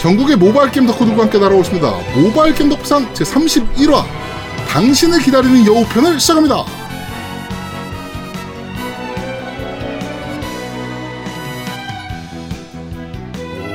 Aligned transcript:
전국의 0.00 0.36
모바일 0.36 0.70
게임 0.70 0.86
덕후들과 0.86 1.24
함께 1.24 1.38
날아오십니다. 1.38 1.92
모바일 2.14 2.54
게임 2.54 2.70
덕후상 2.70 3.12
제31화 3.12 4.02
당신을 4.66 5.20
기다리는 5.20 5.66
여우편을 5.66 6.18
시작합니다. 6.18 6.64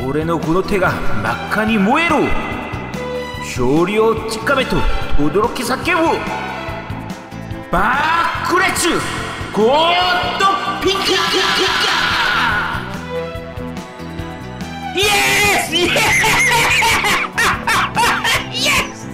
올해의 0.04 0.40
군호태가 0.40 0.90
막하니 1.22 1.78
모에로 1.78 2.28
쇼리오 3.54 4.28
치카베토 4.28 4.78
도도로키 5.18 5.64
사케부 5.64 6.18
바쿠레츠 7.70 9.00
고또 9.54 10.46
핑크 10.82 11.14
Yes! 14.96 15.74
Yes! 15.74 15.92
Yes! 18.54 19.08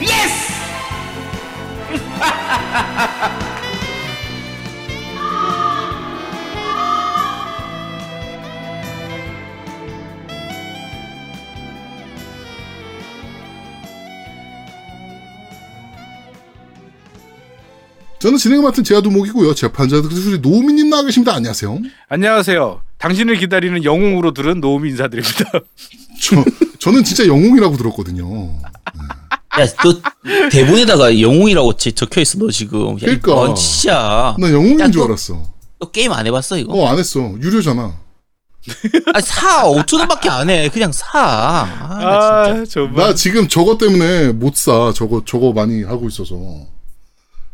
Yes! 0.00 0.46
저는 18.18 18.38
진행을 18.38 18.64
맡은 18.64 18.82
제아두목이고요. 18.82 19.54
재판자 19.54 20.00
특수리 20.00 20.38
노미님 20.38 20.88
나와 20.88 21.02
계십니다. 21.04 21.34
안녕하세요. 21.34 21.78
안녕하세요. 22.08 22.85
당신을 23.06 23.36
기다리는 23.38 23.84
영웅으로 23.84 24.32
들은 24.34 24.60
노우미 24.60 24.90
인사드립니다. 24.90 25.44
저, 26.20 26.44
저는 26.80 27.04
진짜 27.04 27.24
영웅이라고 27.26 27.76
들었거든요. 27.76 28.58
야, 29.60 29.66
너 29.84 30.48
대본에다가 30.50 31.20
영웅이라고 31.20 31.76
제- 31.76 31.92
적혀 31.92 32.20
있어 32.20 32.36
너 32.38 32.50
지금. 32.50 32.94
야, 32.94 32.96
그러니까. 33.00 33.32
뭔 33.34 33.54
짓이야. 33.54 34.36
나 34.38 34.50
영웅인 34.52 34.80
야, 34.80 34.90
줄 34.90 35.00
또- 35.02 35.04
알았어. 35.06 35.42
너 35.78 35.90
게임 35.90 36.10
안 36.12 36.26
해봤어 36.26 36.58
이거? 36.58 36.72
어, 36.72 36.88
안 36.88 36.98
했어. 36.98 37.20
유료잖아. 37.40 37.94
아, 39.14 39.20
사 39.20 39.62
5천 39.64 39.98
원밖에 40.00 40.28
안 40.28 40.50
해. 40.50 40.68
그냥 40.68 40.90
사. 40.90 41.06
아, 41.14 41.98
나 42.00 42.44
진짜. 42.44 42.60
아, 42.60 42.64
정말. 42.68 43.06
나 43.06 43.14
지금 43.14 43.46
저거 43.46 43.78
때문에 43.78 44.32
못 44.32 44.56
사. 44.56 44.92
저거, 44.96 45.22
저거 45.24 45.52
많이 45.52 45.84
하고 45.84 46.08
있어서. 46.08 46.34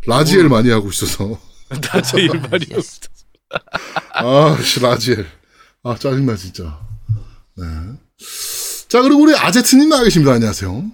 라지엘 0.07 0.49
많이 0.49 0.71
하고 0.71 0.89
있어서. 0.89 1.39
나 1.69 2.01
제일 2.01 2.29
많이 2.51 2.65
예스. 2.75 3.01
아, 4.15 4.57
씨, 4.63 4.81
라지엘. 4.81 5.27
아, 5.85 5.97
짜증나, 5.97 6.37
진짜. 6.37 6.79
네. 7.57 7.65
자, 8.89 9.03
그리고 9.03 9.23
우리 9.23 9.35
아제트님 9.35 9.89
나와 9.89 10.05
계십니다. 10.05 10.33
안녕하세요. 10.33 10.91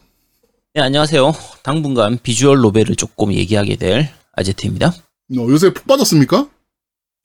네, 0.75 0.83
안녕하세요. 0.83 1.35
당분간 1.63 2.19
visual 2.23 2.61
novel을 2.61 2.97
조금 2.97 3.33
얘기하게 3.35 3.77
될 3.77 4.11
아제트입니다. 4.33 4.89
어, 4.89 4.95
요새 5.49 5.73
푹 5.75 5.87
빠졌습니까? 5.87 6.49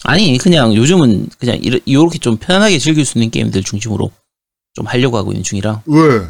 아니, 0.03 0.37
그냥 0.37 0.75
요즘은 0.75 1.29
그냥 1.39 1.57
이렇게 1.61 2.17
좀 2.19 2.35
편안하게 2.35 2.79
즐길 2.79 3.05
수 3.05 3.17
있는 3.17 3.31
게임들 3.31 3.63
중심으로 3.63 4.11
좀 4.73 4.85
하려고 4.85 5.17
하고 5.17 5.31
있는 5.31 5.43
중이라. 5.43 5.83
왜? 5.85 6.27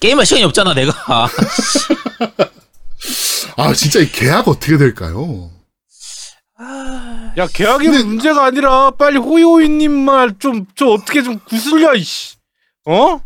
게임할 0.00 0.26
시간이 0.26 0.44
없잖아, 0.44 0.74
내가. 0.74 0.92
아, 3.56 3.72
진짜 3.72 4.00
이 4.00 4.10
계약 4.10 4.48
어떻게 4.48 4.76
될까요? 4.76 5.50
야, 7.38 7.46
계약이 7.46 7.86
근데- 7.86 8.02
문제가 8.04 8.44
아니라 8.46 8.90
빨리 8.92 9.18
호이호이님 9.18 9.90
말 9.92 10.38
좀, 10.38 10.66
저 10.76 10.86
어떻게 10.88 11.22
좀 11.22 11.38
구슬려, 11.48 11.94
이씨. 11.94 12.36
어? 12.86 13.20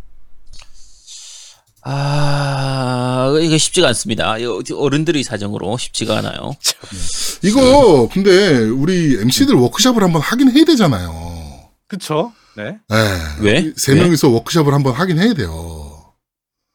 아, 1.82 3.32
이게 3.40 3.58
쉽지가 3.58 3.88
않습니다. 3.88 4.38
이거 4.38 4.60
어른들의 4.76 5.22
사정으로 5.22 5.76
쉽지가 5.78 6.18
않아요. 6.18 6.52
이거, 7.42 8.08
근데, 8.12 8.58
우리 8.58 9.14
MC들 9.20 9.54
워크샵을 9.54 10.02
한번 10.02 10.20
하긴 10.22 10.50
해야 10.50 10.64
되잖아요. 10.64 11.14
그쵸? 11.88 12.32
네. 12.56 12.76
예. 12.92 12.96
왜? 13.40 13.72
세 13.76 13.92
왜? 13.92 14.02
명이서 14.02 14.28
워크샵을 14.30 14.72
한번 14.74 14.94
하긴 14.94 15.18
해야 15.20 15.34
돼요. 15.34 16.12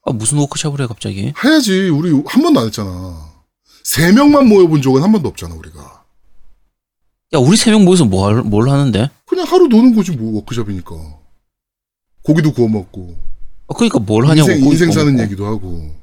아, 0.05 0.11
무슨 0.13 0.37
워크숍을 0.37 0.81
해, 0.81 0.87
갑자기? 0.87 1.33
해야지. 1.43 1.89
우리 1.89 2.11
한 2.25 2.41
번도 2.41 2.59
안 2.61 2.65
했잖아. 2.67 3.31
세 3.83 4.11
명만 4.13 4.47
모여본 4.47 4.81
적은 4.81 5.03
한 5.03 5.11
번도 5.11 5.27
없잖아, 5.29 5.55
우리가. 5.55 6.00
야, 7.33 7.37
우리 7.39 7.55
세 7.57 7.71
명 7.71 7.85
모여서 7.85 8.03
뭐, 8.05 8.27
할- 8.27 8.41
뭘 8.43 8.69
하는데? 8.69 9.09
그냥 9.25 9.45
하루 9.47 9.67
노는 9.67 9.95
거지, 9.95 10.11
뭐, 10.11 10.35
워크샵이니까. 10.35 10.93
고기도 12.23 12.51
구워 12.51 12.67
먹고. 12.67 13.15
아, 13.67 13.73
그러니까 13.73 13.99
뭘 13.99 14.25
하냐고. 14.27 14.51
인생, 14.51 14.67
인생 14.69 14.91
사는 14.91 15.11
먹고. 15.13 15.23
얘기도 15.23 15.45
하고. 15.45 15.95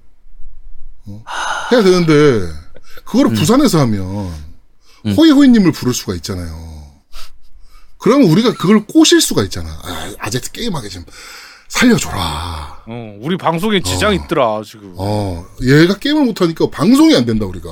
어? 1.06 1.24
해야 1.70 1.82
되는데, 1.82 2.46
그거를 3.04 3.34
부산에서 3.34 3.80
하면, 3.80 4.32
음. 5.06 5.12
호이호이님을 5.16 5.72
부를 5.72 5.92
수가 5.92 6.14
있잖아요. 6.16 6.78
그러면 7.98 8.30
우리가 8.30 8.54
그걸 8.54 8.86
꼬실 8.86 9.20
수가 9.20 9.42
있잖아. 9.44 9.68
아, 9.82 10.12
아제트 10.18 10.50
게임하게 10.52 10.88
좀 10.88 11.04
살려줘라. 11.68 12.84
어, 12.86 13.18
우리 13.20 13.36
방송에 13.36 13.80
지장 13.82 14.10
어. 14.10 14.14
있더라, 14.14 14.62
지금. 14.64 14.94
어, 14.96 15.44
얘가 15.62 15.98
게임을 15.98 16.24
못하니까 16.24 16.70
방송이 16.70 17.14
안 17.14 17.26
된다, 17.26 17.44
우리가. 17.44 17.68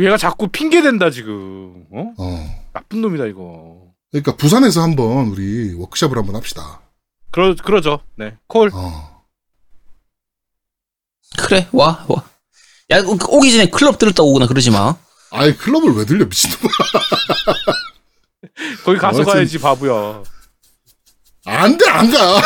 얘가 0.00 0.16
자꾸 0.16 0.48
핑계 0.48 0.82
댄다, 0.82 1.10
지금. 1.10 1.84
어? 1.92 2.14
어. 2.18 2.64
나쁜 2.72 3.02
놈이다, 3.02 3.26
이거. 3.26 3.82
그러니까 4.10 4.36
부산에서 4.36 4.82
한번 4.82 5.28
우리 5.28 5.74
워크샵을 5.74 6.16
한번 6.16 6.36
합시다. 6.36 6.80
그러, 7.30 7.54
그러죠. 7.54 8.00
네. 8.16 8.36
콜. 8.46 8.70
어. 8.72 9.24
그래, 11.38 11.68
와, 11.72 12.04
와. 12.08 12.24
야, 12.90 13.00
오- 13.02 13.36
오기 13.38 13.52
전에 13.52 13.66
클럽 13.70 13.98
들었다 13.98 14.22
오거나 14.22 14.46
그러지 14.46 14.70
마. 14.70 14.96
아예 15.30 15.54
클럽을 15.54 15.92
왜 15.94 16.04
들려, 16.04 16.24
미친놈아. 16.24 16.60
거기 18.84 18.98
가서 18.98 19.18
하여튼- 19.18 19.32
가야지, 19.32 19.58
바보야. 19.58 20.22
안 21.46 21.78
돼, 21.78 21.88
안 21.88 22.10
가. 22.10 22.18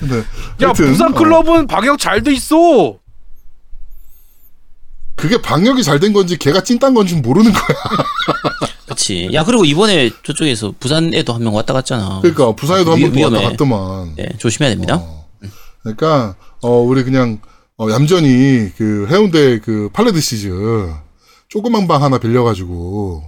네. 0.00 0.18
야, 0.18 0.24
하여튼, 0.68 0.86
부산 0.86 1.12
어. 1.12 1.14
클럽은 1.14 1.66
방역 1.66 1.98
잘 1.98 2.22
돼 2.22 2.32
있어. 2.32 2.98
그게 5.20 5.40
방역이 5.40 5.82
잘 5.82 6.00
된 6.00 6.12
건지 6.12 6.36
걔가 6.38 6.62
찐딴 6.62 6.94
건지 6.94 7.14
모르는 7.16 7.52
거야. 7.52 7.62
그치. 8.88 9.28
야, 9.32 9.44
그리고 9.44 9.64
이번에 9.64 10.10
저쪽에서 10.24 10.74
부산에도 10.80 11.32
한 11.34 11.42
명 11.42 11.54
왔다 11.54 11.72
갔잖아. 11.72 12.20
그러니까 12.22 12.52
부산에도 12.54 12.92
위- 12.92 13.04
한번또 13.04 13.36
왔다. 13.36 13.50
갔더만. 13.50 14.14
네, 14.16 14.28
조심해야 14.38 14.70
됩니다. 14.70 14.96
어. 14.96 15.26
그러니까 15.82 16.36
어 16.62 16.70
우리 16.80 17.04
그냥 17.04 17.40
어, 17.78 17.88
얌전히 17.90 18.70
그 18.76 19.06
해운대 19.10 19.58
그 19.60 19.88
팔레드 19.92 20.20
시즈 20.20 20.50
조그만 21.48 21.88
방 21.88 22.02
하나 22.02 22.18
빌려가지고 22.18 23.22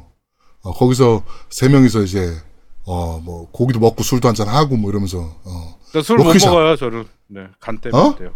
어, 0.63 0.73
거기서 0.75 1.23
세 1.51 1.69
명이서 1.69 2.03
이제 2.03 2.37
어 2.85 3.21
뭐 3.23 3.49
고기도 3.53 3.79
먹고 3.81 4.03
술도 4.03 4.29
한잔 4.29 4.49
하고 4.49 4.77
뭐 4.77 4.91
이러면서 4.91 5.19
어. 5.45 5.79
술못 6.03 6.27
워크샵. 6.27 6.51
먹어요, 6.51 6.77
저를. 6.77 7.05
네, 7.29 7.43
간 7.61 7.79
때문에 7.81 8.03
어? 8.03 8.07
안 8.09 8.17
돼요. 8.17 8.31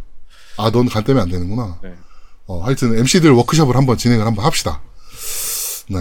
아, 0.59 0.71
넌 0.71 0.87
간 0.89 1.05
때문에 1.05 1.23
안 1.23 1.29
되는구나. 1.31 1.79
네. 1.83 1.91
어, 2.47 2.63
하여튼 2.65 2.97
MC들 2.99 3.31
워크샵을 3.33 3.77
한번 3.77 3.97
진행을 3.99 4.25
한번 4.27 4.45
합시다. 4.45 4.81
네. 5.89 5.99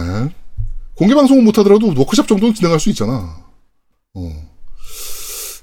공개 0.96 1.14
방송은 1.16 1.44
못 1.44 1.58
하더라도 1.60 1.94
워크샵 1.98 2.28
정도는 2.28 2.54
진행할 2.54 2.80
수 2.80 2.90
있잖아. 2.90 3.38
어. 4.14 4.32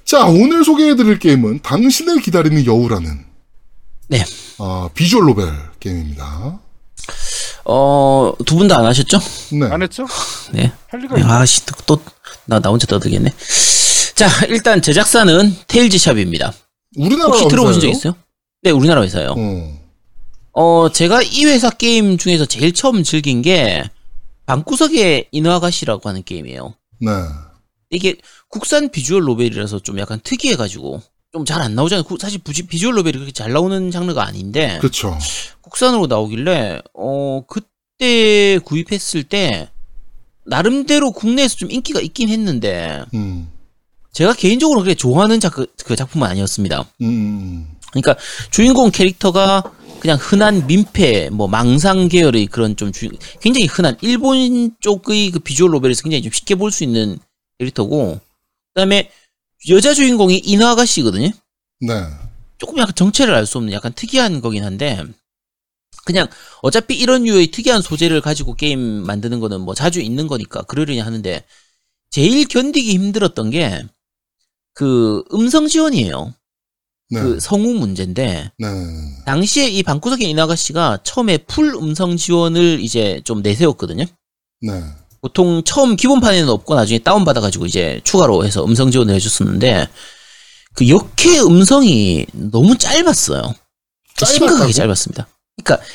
자, 0.05 0.25
오늘 0.25 0.63
소개해 0.63 0.95
드릴 0.95 1.17
게임은 1.19 1.61
당신을 1.61 2.21
기다리는 2.21 2.65
여우라는 2.65 3.25
네. 4.09 4.23
아, 4.59 4.89
비주얼 4.93 5.25
노벨 5.25 5.51
게임입니다. 5.79 6.59
어, 7.65 8.33
두 8.45 8.57
분 8.57 8.67
다 8.67 8.77
안 8.79 8.85
하셨죠? 8.85 9.19
네. 9.53 9.65
안 9.67 9.81
했죠? 9.81 10.05
네. 10.53 10.71
할 10.89 10.99
리가 10.99 11.17
있나? 11.17 11.39
아씨, 11.39 11.65
또, 11.65 11.73
또, 11.97 12.03
나, 12.45 12.59
나 12.59 12.69
혼자 12.69 12.85
떠들겠네. 12.85 13.31
자, 14.15 14.27
일단 14.49 14.81
제작사는 14.81 15.55
테일즈샵입니다. 15.67 16.53
우리나라 16.97 17.29
혹시 17.29 17.47
들어보신 17.47 17.81
적 17.81 17.87
회사예요? 17.87 17.97
있어요? 17.97 18.15
네, 18.61 18.71
우리나라 18.71 19.01
회사요. 19.01 19.33
어. 19.37 19.72
어, 20.53 20.89
제가 20.91 21.21
이 21.23 21.45
회사 21.45 21.69
게임 21.69 22.17
중에서 22.17 22.45
제일 22.45 22.73
처음 22.73 23.03
즐긴 23.03 23.41
게 23.41 23.83
방구석의 24.45 25.29
인어아가씨라고 25.31 26.07
하는 26.09 26.23
게임이에요. 26.23 26.73
네. 26.99 27.11
이게 27.89 28.15
국산 28.49 28.89
비주얼 28.89 29.23
노벨이라서 29.23 29.79
좀 29.79 29.99
약간 29.99 30.19
특이해가지고 30.23 31.01
좀 31.31 31.45
잘 31.45 31.61
안 31.61 31.73
나오잖아요. 31.73 32.03
구- 32.03 32.17
사실 32.19 32.39
비주얼 32.43 32.93
노벨이 32.95 33.13
그렇게 33.13 33.31
잘 33.31 33.51
나오는 33.53 33.89
장르가 33.89 34.23
아닌데 34.25 34.77
그쵸. 34.81 35.17
국산으로 35.61 36.05
나오길래 36.07 36.81
어 36.93 37.41
그때 37.47 38.59
구입했을 38.63 39.23
때 39.23 39.69
나름대로 40.45 41.11
국내에서 41.11 41.55
좀 41.55 41.71
인기가 41.71 42.01
있긴 42.01 42.29
했는데 42.29 43.03
음. 43.15 43.49
제가 44.11 44.33
개인적으로 44.33 44.81
그렇게 44.81 44.93
좋아하는 44.95 45.39
작, 45.39 45.53
그 45.55 45.95
작품은 45.95 46.27
아니었습니다. 46.27 46.81
음, 47.01 47.07
음. 47.07 47.67
그러니까 47.93 48.17
주인공 48.51 48.91
캐릭터가 48.91 49.63
그냥 49.99 50.17
흔한 50.21 50.67
민폐, 50.67 51.29
뭐 51.29 51.47
망상 51.47 52.09
계열의 52.09 52.47
그런 52.47 52.75
좀 52.75 52.91
주, 52.91 53.09
굉장히 53.39 53.67
흔한 53.67 53.97
일본 54.01 54.71
쪽의 54.81 55.31
그 55.31 55.39
비주얼 55.39 55.71
노벨에서 55.71 56.03
굉장히 56.03 56.23
좀 56.23 56.31
쉽게 56.31 56.55
볼 56.55 56.71
수 56.71 56.83
있는 56.83 57.17
캐릭터고 57.59 58.19
그다음에 58.73 59.11
여자 59.69 59.93
주인공이 59.93 60.39
이너 60.39 60.67
아가씨거든요. 60.69 61.29
네. 61.81 61.93
조금 62.57 62.79
약간 62.79 62.93
정체를 62.95 63.33
알 63.33 63.45
수 63.45 63.57
없는 63.59 63.73
약간 63.73 63.93
특이한 63.93 64.41
거긴 64.41 64.63
한데 64.65 65.03
그냥 66.05 66.27
어차피 66.61 66.95
이런 66.97 67.23
류의 67.23 67.51
특이한 67.51 67.81
소재를 67.81 68.19
가지고 68.21 68.55
게임 68.55 68.79
만드는 68.79 69.39
거는 69.39 69.61
뭐 69.61 69.73
자주 69.73 70.01
있는 70.01 70.27
거니까 70.27 70.63
그러려니 70.63 70.99
하는데 70.99 71.43
제일 72.09 72.47
견디기 72.47 72.93
힘들었던 72.93 73.49
게 73.51 73.83
그 74.73 75.23
음성 75.33 75.67
지원이에요. 75.67 76.33
네. 77.13 77.21
그 77.21 77.39
성우 77.39 77.73
문제인데 77.75 78.51
네. 78.57 78.67
당시에 79.25 79.67
이 79.69 79.83
방구석의 79.83 80.29
이나가 80.29 80.55
씨가 80.55 80.99
처음에 81.03 81.37
풀 81.37 81.75
음성 81.75 82.17
지원을 82.17 82.79
이제 82.81 83.21
좀 83.23 83.41
내세웠거든요. 83.41 84.05
네. 84.61 84.83
보통 85.21 85.63
처음 85.63 85.95
기본판에는 85.95 86.49
없고 86.49 86.75
나중에 86.75 86.99
다운 86.99 87.23
받아가지고 87.23 87.65
이제 87.65 88.01
추가로 88.03 88.45
해서 88.45 88.65
음성 88.65 88.91
지원을 88.91 89.13
해줬었는데 89.15 89.87
그 90.73 90.89
역해 90.89 91.39
음성이 91.41 92.25
너무 92.33 92.77
짧았어요. 92.77 93.53
심각하게 94.17 94.49
짧았다고? 94.49 94.71
짧았습니다. 94.73 95.27
그러니까 95.63 95.85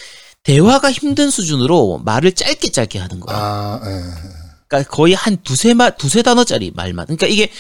대화가 0.45 0.93
힘든 0.93 1.31
수준으로 1.31 2.01
말을 2.05 2.33
짧게 2.33 2.71
짧게 2.71 2.99
하는 2.99 3.21
거예요. 3.21 3.39
아, 3.39 3.81
예. 3.85 4.39
그러니까 4.69 4.91
거의 4.91 5.15
한 5.15 5.37
두세 5.43 5.75
마 5.75 5.91
두세 5.91 6.23
단어짜리 6.23 6.71
말만. 6.75 7.07
그러니까 7.07 7.27
이게 7.27 7.51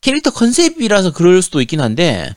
캐릭터 0.00 0.30
컨셉이라서 0.30 1.12
그럴 1.12 1.42
수도 1.42 1.60
있긴 1.60 1.80
한데 1.80 2.36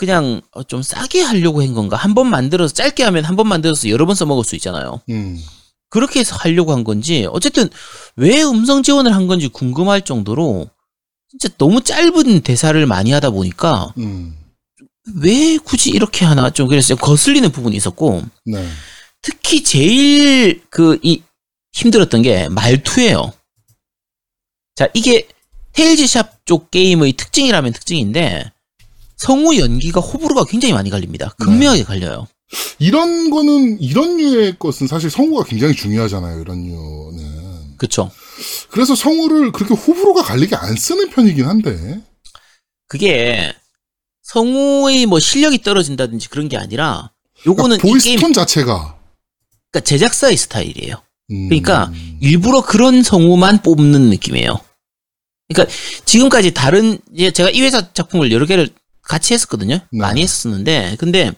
그냥 0.00 0.40
어, 0.52 0.62
좀 0.62 0.80
싸게 0.82 1.20
하려고 1.20 1.60
한 1.62 1.74
건가? 1.74 1.94
한 1.98 2.14
번 2.14 2.30
만들어서 2.30 2.72
짧게 2.72 3.04
하면 3.04 3.22
한 3.26 3.36
번 3.36 3.46
만들어서 3.48 3.90
여러 3.90 4.06
번 4.06 4.14
써먹을 4.14 4.44
수 4.44 4.56
있잖아요. 4.56 5.02
음. 5.10 5.38
그렇게 5.90 6.20
해서 6.20 6.36
하려고 6.36 6.72
한 6.72 6.84
건지 6.84 7.26
어쨌든 7.30 7.68
왜 8.16 8.42
음성 8.42 8.82
지원을 8.82 9.14
한 9.14 9.26
건지 9.26 9.48
궁금할 9.48 10.00
정도로 10.02 10.70
진짜 11.28 11.48
너무 11.58 11.82
짧은 11.82 12.40
대사를 12.40 12.86
많이 12.86 13.10
하다 13.12 13.28
보니까 13.28 13.92
음. 13.98 14.38
왜 15.16 15.58
굳이 15.58 15.90
이렇게 15.90 16.24
하나 16.24 16.48
좀 16.48 16.66
그래서 16.68 16.94
거슬리는 16.96 17.52
부분이 17.52 17.76
있었고 17.76 18.22
네. 18.46 18.66
특히 19.20 19.62
제일 19.62 20.62
그 20.70 20.98
이 21.02 21.22
힘들었던 21.72 22.22
게 22.22 22.48
말투예요. 22.48 23.34
자 24.76 24.88
이게 24.94 25.28
테일즈샵 25.74 26.46
쪽 26.46 26.70
게임의 26.70 27.12
특징이라면 27.12 27.74
특징인데 27.74 28.50
성우 29.20 29.58
연기가 29.58 30.00
호불호가 30.00 30.44
굉장히 30.44 30.72
많이 30.72 30.88
갈립니다. 30.88 31.34
극명하게 31.38 31.84
갈려요. 31.84 32.26
이런 32.78 33.30
거는, 33.30 33.80
이런 33.80 34.16
류의 34.16 34.58
것은 34.58 34.86
사실 34.86 35.10
성우가 35.10 35.44
굉장히 35.44 35.74
중요하잖아요, 35.74 36.40
이런 36.40 36.64
류는. 36.64 37.76
그쵸? 37.76 38.10
그래서 38.70 38.94
성우를 38.94 39.52
그렇게 39.52 39.74
호불호가 39.74 40.22
갈리게 40.22 40.56
안 40.56 40.74
쓰는 40.74 41.10
편이긴 41.10 41.44
한데. 41.44 42.00
그게 42.88 43.52
성우의 44.22 45.04
뭐 45.04 45.18
실력이 45.18 45.62
떨어진다든지 45.62 46.30
그런 46.30 46.48
게 46.48 46.56
아니라 46.56 47.12
요거는 47.46 47.76
그러니까 47.76 47.88
이 47.88 47.90
voice 47.90 48.06
게임 48.06 48.20
톤 48.20 48.32
자체가. 48.32 48.98
그러니까 49.70 49.84
제작사의 49.84 50.36
스타일이에요. 50.36 50.96
음. 51.30 51.48
그러니까 51.48 51.92
일부러 52.20 52.62
그런 52.62 53.02
성우만 53.02 53.62
뽑는 53.62 54.08
느낌이에요. 54.10 54.58
그러니까 55.48 55.74
지금까지 56.06 56.54
다른 56.54 56.98
제가 57.34 57.50
이 57.50 57.60
회사 57.60 57.92
작품을 57.92 58.32
여러 58.32 58.46
개를 58.46 58.70
같이 59.02 59.34
했었거든요. 59.34 59.76
네. 59.90 59.98
많이 59.98 60.22
했었는데 60.22 60.96
근데 60.98 61.32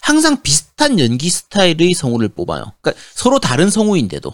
항상 0.00 0.42
비슷한 0.42 0.98
연기 0.98 1.30
스타일의 1.30 1.94
성우를 1.94 2.28
뽑아요. 2.30 2.72
그러니까 2.80 3.02
서로 3.14 3.38
다른 3.38 3.70
성우인데도 3.70 4.32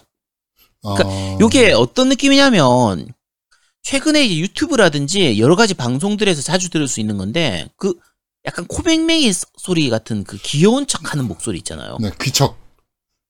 그러니까 0.81 1.07
아. 1.09 1.37
요게 1.39 1.73
어떤 1.73 2.09
느낌이냐면 2.09 3.13
최근에 3.83 4.25
이제 4.25 4.37
유튜브라든지 4.39 5.39
여러 5.39 5.55
가지 5.55 5.73
방송들에서 5.73 6.41
자주 6.41 6.69
들을 6.69 6.87
수 6.87 6.99
있는 6.99 7.17
건데 7.17 7.69
그 7.77 7.93
약간 8.45 8.65
코맹맹이 8.67 9.31
소리 9.57 9.89
같은 9.89 10.23
그 10.23 10.37
귀여운 10.37 10.87
척하는 10.87 11.27
목소리 11.27 11.57
있잖아요. 11.59 11.97
네, 11.99 12.09
귀척. 12.21 12.57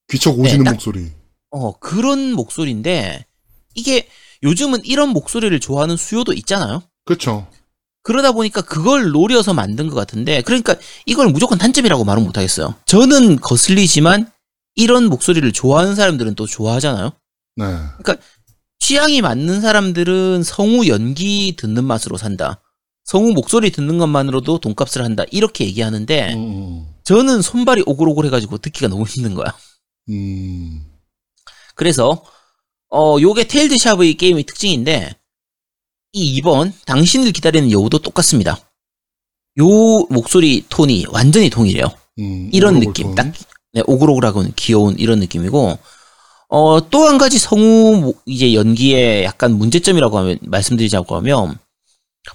귀척 0.10 0.40
오지는 0.40 0.64
딱- 0.66 0.72
목소리. 0.74 1.12
어 1.52 1.78
그런 1.80 2.34
목소리인데 2.34 3.26
이게 3.74 4.08
요즘은 4.44 4.86
이런 4.86 5.10
목소리를 5.10 5.60
좋아하는 5.60 5.98
수요도 5.98 6.34
있잖아요. 6.34 6.84
그렇죠. 7.06 7.48
그러다 8.10 8.32
보니까 8.32 8.62
그걸 8.62 9.12
노려서 9.12 9.54
만든 9.54 9.88
것 9.88 9.94
같은데 9.94 10.42
그러니까 10.42 10.76
이걸 11.06 11.28
무조건 11.28 11.60
단점이라고 11.60 12.06
말은 12.06 12.24
못하겠어요. 12.24 12.74
저는 12.88 13.40
거슬리지만 13.40 14.32
이런 14.74 15.06
목소리를 15.06 15.52
좋아하는 15.52 15.94
사람들은 15.94 16.34
또 16.34 16.48
좋아하잖아요. 16.48 17.12
네. 17.58 17.66
취향이 18.80 19.22
맞는 19.22 19.62
사람들은 19.62 20.42
성우 20.42 20.88
연기 20.88 21.56
듣는 21.56 21.84
맛으로 21.84 22.18
산다. 22.18 22.60
성우 23.04 23.34
목소리 23.34 23.70
듣는 23.70 24.00
것만으로도 24.00 24.58
돈값을 24.58 25.04
한다. 25.04 25.24
이렇게 25.30 25.66
얘기하는데 25.66 26.34
음, 26.34 26.88
저는 27.04 27.44
손발이 27.44 27.84
오글오글 27.86 28.26
해가지고 28.26 28.58
듣기가 28.58 28.88
너무 28.88 29.06
힘든 29.06 29.36
거야. 29.36 29.56
음. 30.10 30.82
그래서 31.76 32.24
어 32.90 33.18
요게 33.22 33.44
테일드 33.44 33.78
샵의 33.78 34.16
게임의 34.16 34.46
특징인데 34.46 35.12
이 36.12 36.42
2번 36.42 36.72
당신을 36.86 37.32
기다리는 37.32 37.72
여우도 37.72 38.00
똑같습니다. 38.00 38.58
요 39.60 39.66
목소리 40.10 40.66
톤이 40.70 41.06
완전히 41.10 41.50
동일해요. 41.50 41.86
음, 42.20 42.50
이런 42.52 42.80
느낌 42.80 43.08
톤. 43.08 43.16
딱 43.16 43.34
네, 43.74 43.82
오글오글하고 43.86 44.44
귀여운 44.56 44.98
이런 44.98 45.20
느낌이고 45.20 45.78
어 46.50 46.80
또 46.90 47.06
한 47.08 47.18
가지 47.20 47.38
성우 47.38 48.02
모- 48.02 48.14
이제 48.26 48.54
연기의 48.56 49.24
약간 49.24 49.52
문제점이라고 49.58 50.18
하면 50.18 50.40
말씀드리자고 50.42 51.16
하면 51.18 51.58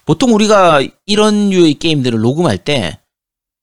보통 0.07 0.35
우리가 0.35 0.83
이런 1.07 1.51
류의 1.51 1.75
게임들을 1.75 2.21
녹음할 2.21 2.59
때 2.59 3.01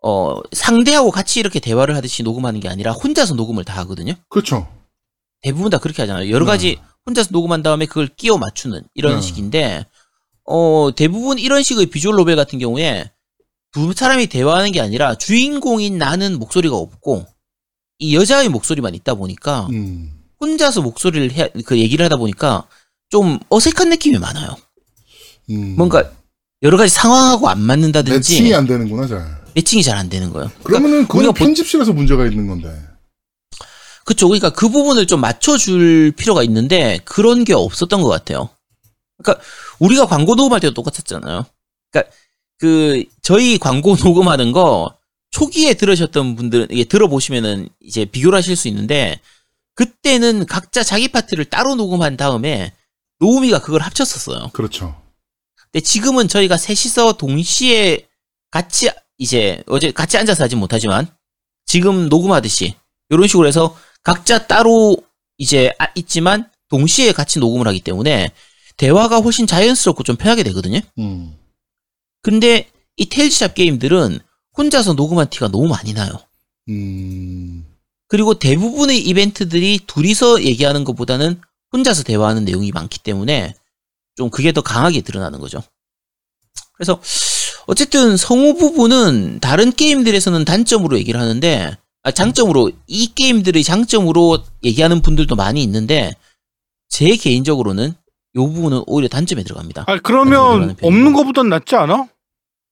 어, 0.03 0.39
상대하고 0.51 1.11
같이 1.11 1.39
이렇게 1.39 1.59
대화를 1.59 1.95
하듯이 1.95 2.23
녹음하는 2.23 2.59
게 2.59 2.67
아니라 2.67 2.91
혼자서 2.91 3.35
녹음을 3.35 3.63
다 3.63 3.75
하거든요. 3.81 4.13
그렇죠. 4.29 4.67
대부분 5.41 5.69
다 5.69 5.77
그렇게 5.77 6.01
하잖아요. 6.01 6.29
여러 6.31 6.45
가지 6.45 6.79
혼자서 7.05 7.29
녹음한 7.31 7.63
다음에 7.63 7.85
그걸 7.85 8.07
끼워 8.07 8.37
맞추는 8.37 8.83
이런 8.95 9.15
네. 9.15 9.21
식인데, 9.21 9.85
어, 10.51 10.91
대부분 10.95 11.39
이런 11.39 11.63
식의 11.63 11.87
비주얼 11.87 12.15
노벨 12.15 12.35
같은 12.35 12.59
경우에 12.59 13.09
두 13.71 13.93
사람이 13.93 14.27
대화하는 14.27 14.71
게 14.71 14.81
아니라 14.81 15.15
주인공인 15.15 15.97
나는 15.97 16.37
목소리가 16.39 16.75
없고, 16.75 17.25
이 17.99 18.15
여자의 18.15 18.49
목소리만 18.49 18.93
있다 18.95 19.13
보니까, 19.15 19.67
음. 19.71 20.11
혼자서 20.41 20.81
목소리를 20.81 21.31
해, 21.33 21.49
그 21.65 21.77
얘기를 21.79 22.03
하다 22.03 22.17
보니까 22.17 22.67
좀 23.09 23.39
어색한 23.49 23.89
느낌이 23.89 24.17
많아요. 24.17 24.55
음. 25.51 25.75
뭔가 25.77 26.11
여러 26.63 26.77
가지 26.77 26.93
상황하고 26.93 27.47
안 27.47 27.61
맞는다든지, 27.61 28.11
매칭이 28.33 28.53
안 28.53 28.67
되는구나, 28.67 29.07
잘. 29.07 29.41
매칭이 29.53 29.83
잘 29.83 29.97
안 29.97 30.09
되는 30.09 30.31
거예요. 30.31 30.51
그러면은 30.63 31.03
그건 31.03 31.19
우리가 31.19 31.31
보- 31.33 31.45
편집실에서 31.45 31.93
문제가 31.93 32.25
있는 32.25 32.47
건데. 32.47 32.73
그쵸. 34.03 34.27
그러니까 34.27 34.49
그 34.49 34.67
부분을 34.69 35.05
좀 35.07 35.21
맞춰줄 35.21 36.13
필요가 36.17 36.41
있는데 36.43 36.99
그런 37.05 37.43
게 37.43 37.53
없었던 37.53 38.01
것 38.01 38.09
같아요. 38.09 38.49
그러니까 39.21 39.43
우리가 39.79 40.05
광고 40.05 40.35
녹음할 40.35 40.59
때도 40.59 40.73
똑같았잖아요. 40.73 41.45
그러니까 41.91 42.15
그 42.57 43.03
저희 43.21 43.57
광고 43.57 43.95
녹음하는 44.01 44.51
거 44.51 44.97
초기에 45.31 45.75
들으셨던 45.75 46.35
분들은 46.35 46.67
이게 46.71 46.83
들어보시면은 46.83 47.69
이제 47.79 48.05
비교를 48.05 48.37
하실 48.37 48.55
수 48.55 48.67
있는데 48.67 49.19
그때는 49.75 50.45
각자 50.45 50.83
자기 50.83 51.07
파트를 51.07 51.45
따로 51.45 51.75
녹음한 51.75 52.17
다음에 52.17 52.73
노우미가 53.19 53.61
그걸 53.61 53.81
합쳤었어요. 53.81 54.49
그렇죠. 54.53 55.01
근데 55.71 55.81
지금은 55.81 56.27
저희가 56.27 56.57
셋이서 56.57 57.13
동시에 57.13 58.07
같이 58.49 58.89
이제 59.17 59.63
어제 59.67 59.91
같이 59.91 60.17
앉아서 60.17 60.43
하진 60.43 60.59
못하지만 60.59 61.07
지금 61.65 62.09
녹음하듯이 62.09 62.75
이런 63.09 63.27
식으로 63.27 63.47
해서 63.47 63.77
각자 64.03 64.47
따로 64.47 64.97
이제 65.37 65.71
아- 65.79 65.87
있지만 65.95 66.49
동시에 66.69 67.13
같이 67.13 67.39
녹음을 67.39 67.67
하기 67.67 67.79
때문에 67.81 68.31
대화가 68.81 69.19
훨씬 69.19 69.45
자연스럽고 69.45 70.01
좀 70.01 70.15
편하게 70.15 70.41
되거든요. 70.41 70.79
음. 70.97 71.37
근데 72.23 72.67
이 72.97 73.05
테일즈샵 73.05 73.53
게임들은 73.53 74.19
혼자서 74.57 74.93
녹음한 74.93 75.29
티가 75.29 75.49
너무 75.49 75.67
많이 75.67 75.93
나요. 75.93 76.11
음. 76.69 77.63
그리고 78.07 78.33
대부분의 78.33 78.99
이벤트들이 78.99 79.81
둘이서 79.85 80.43
얘기하는 80.45 80.83
것보다는 80.83 81.39
혼자서 81.71 82.01
대화하는 82.01 82.43
내용이 82.43 82.71
많기 82.71 82.97
때문에 82.97 83.53
좀 84.15 84.31
그게 84.31 84.51
더 84.51 84.61
강하게 84.61 85.01
드러나는 85.01 85.39
거죠. 85.39 85.61
그래서 86.73 86.99
어쨌든 87.67 88.17
성우 88.17 88.55
부분은 88.55 89.41
다른 89.41 89.71
게임들에서는 89.71 90.43
단점으로 90.43 90.97
얘기를 90.97 91.21
하는데 91.21 91.77
아, 92.01 92.09
장점으로 92.09 92.71
이 92.87 93.13
게임들의 93.13 93.63
장점으로 93.63 94.43
얘기하는 94.63 95.03
분들도 95.03 95.35
많이 95.35 95.61
있는데 95.61 96.15
제 96.89 97.15
개인적으로는 97.15 97.93
이 98.33 98.37
부분은 98.37 98.83
오히려 98.87 99.07
단점에 99.09 99.43
들어갑니다. 99.43 99.85
아 99.87 99.97
그러면. 100.01 100.75
없는 100.81 101.13
것보단 101.13 101.49
낫지 101.49 101.75
않아? 101.75 102.07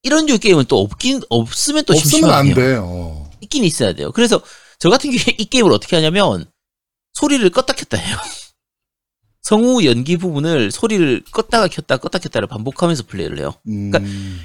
이런 0.04 0.26
류 0.26 0.38
게임은 0.38 0.66
또 0.66 0.80
없긴 0.80 1.22
없으면 1.30 1.84
또 1.86 1.94
없으면 1.94 2.32
안 2.32 2.46
심심하네요. 2.46 2.56
돼. 2.56 2.78
어. 2.82 3.30
있긴 3.42 3.64
있어야 3.66 3.94
돼요. 3.94 4.12
그래서 4.12 4.42
저 4.80 4.90
같은 4.90 5.12
경우에 5.12 5.36
이 5.38 5.46
게임을 5.46 5.72
어떻게 5.74 5.96
하냐면 5.98 6.46
소리를 7.14 7.50
껐다 7.50 7.76
켰다 7.76 7.98
해요. 7.98 8.18
성우 9.42 9.84
연기 9.86 10.16
부분을 10.18 10.72
소리를 10.72 11.24
껐다가 11.32 11.70
켰다 11.70 11.98
껐다 11.98 12.22
켰다를 12.22 12.48
반복하면서 12.48 13.04
플레이를 13.08 13.40
해요. 13.40 13.54
음. 13.68 13.92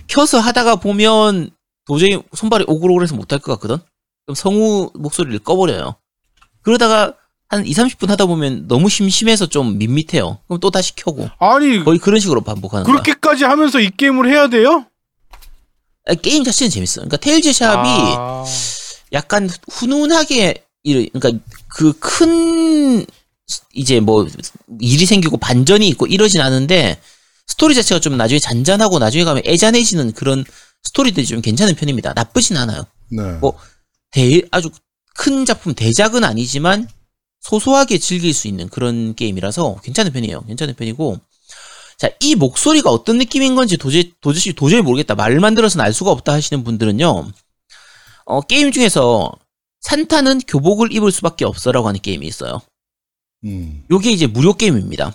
켜서 0.09 0.39
하다가 0.41 0.77
보면 0.77 1.51
도저히 1.87 2.21
손발이 2.35 2.65
오글오글해서 2.67 3.15
못할 3.15 3.39
것 3.39 3.53
같거든? 3.55 3.77
그럼 4.27 4.35
성우 4.35 4.91
목소리를 4.95 5.39
꺼버려요. 5.41 5.97
그러다가 6.63 7.15
한 7.55 7.67
2, 7.67 7.73
30분 7.73 8.09
하다 8.09 8.27
보면 8.27 8.67
너무 8.69 8.89
심심해서 8.89 9.47
좀 9.47 9.79
밋밋해요. 9.79 10.39
그럼 10.49 10.61
또 10.61 10.71
다시 10.71 10.95
켜고. 10.97 11.29
아니 11.39 11.83
거의 11.85 11.99
그런 11.99 12.19
식으로 12.21 12.41
반복하는 12.43 12.85
거야. 12.85 12.93
그렇게까지 12.93 13.45
하면서 13.45 13.79
이 13.81 13.91
게임을 13.97 14.29
해야 14.31 14.49
돼요? 14.49 14.87
아, 16.07 16.15
게임 16.15 16.45
자체는 16.45 16.71
재밌어. 16.71 16.97
그러니까 17.03 17.17
테일즈 17.19 17.53
샵이 17.53 17.89
아, 17.89 18.45
약간 19.13 19.49
훈훈하게 19.71 20.65
일- 20.83 21.09
그러니까 21.13 21.43
그 21.69 21.93
큰 21.99 23.07
이제 23.73 24.01
뭐 24.01 24.27
일이 24.81 25.07
생기고 25.07 25.37
반전이 25.37 25.87
있고 25.89 26.07
이러진 26.07 26.41
않은데 26.41 26.99
스토리 27.47 27.75
자체가 27.75 28.01
좀 28.01 28.17
나중에 28.17 28.39
잔잔하고 28.39 28.99
나중에 28.99 29.25
가면 29.25 29.43
애잔해지는 29.47 30.13
그런 30.13 30.45
스토리들이 30.83 31.27
좀 31.27 31.41
괜찮은 31.43 31.75
편입니다. 31.75 32.13
나쁘진 32.15 32.57
않아요. 32.57 32.85
네. 33.11 33.23
뭐 33.41 33.57
대 34.11 34.43
아주 34.53 34.71
큰 35.17 35.45
작품 35.45 35.75
대작은 35.75 36.23
아니지만 36.23 36.89
소소하게 37.49 37.99
즐길 37.99 38.33
수 38.35 38.49
있는 38.49 38.69
그런 38.69 39.15
게임이라서 39.15 39.81
괜찮은 39.83 40.13
편이에요. 40.13 40.43
괜찮은 40.47 40.75
편이고 40.75 41.21
자, 41.99 42.09
이 42.21 42.35
목소리가 42.35 42.91
어떤 42.91 43.19
느낌인 43.19 43.55
건지 43.55 43.77
도저히 43.77 44.13
도저히 44.21 44.53
도저히 44.55 44.83
모르겠다. 44.83 45.15
말만 45.15 45.55
들어서는 45.55 45.85
알 45.85 45.93
수가 45.93 46.11
없다 46.11 46.33
하시는 46.33 46.65
분들은요. 46.65 47.31
어, 48.27 48.41
게임 48.43 48.73
중에서 48.73 49.31
산타는 49.83 50.41
교복을 50.49 50.93
입을 50.93 51.13
수밖에 51.13 51.45
없어라고 51.45 51.87
하는 51.87 52.01
게임이 52.01 52.27
있어요. 52.27 52.61
음. 53.45 53.85
요게 53.91 54.11
이제 54.11 54.27
무료 54.27 54.55
게임입니다. 54.55 55.15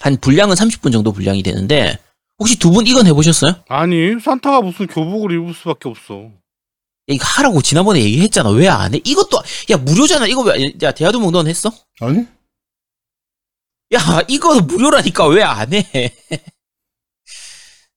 한 0.00 0.16
분량은 0.20 0.54
30분 0.54 0.92
정도 0.92 1.12
분량이 1.12 1.42
되는데 1.42 1.98
혹시 2.38 2.58
두 2.58 2.70
분 2.70 2.86
이건 2.86 3.06
해보셨어요? 3.08 3.56
아니 3.68 4.18
산타가 4.20 4.60
무슨 4.60 4.86
교복을 4.86 5.32
입을 5.32 5.54
수밖에 5.54 5.88
없어. 5.88 6.30
야, 7.10 7.14
이거 7.14 7.24
하라고 7.26 7.60
지난번에 7.62 8.00
얘기했잖아. 8.00 8.50
왜 8.50 8.68
안 8.68 8.94
해? 8.94 9.00
이것도 9.04 9.42
야 9.70 9.76
무료잖아. 9.76 10.26
이거 10.26 10.42
왜? 10.42 10.56
야 10.82 10.92
대하도몽 10.92 11.32
넌 11.32 11.46
했어? 11.46 11.70
아니? 12.00 12.20
야 13.92 14.20
이거 14.28 14.60
무료라니까 14.60 15.26
왜 15.28 15.42
안 15.42 15.72
해? 15.74 15.84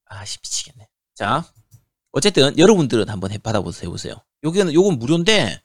아씨 0.05 0.37
미치겠네. 0.41 0.87
자 1.15 1.45
어쨌든 2.11 2.57
여러분들은 2.57 3.09
한번 3.09 3.31
해 3.31 3.37
받아보세요. 3.37 3.89
해보세요. 3.89 4.15
요게는 4.43 4.73
요건 4.73 4.99
무료인데 4.99 5.61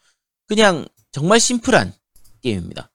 그냥 0.47 0.87
정말 1.13 1.41
심플한 1.41 1.93
게임입니다. 2.43 2.91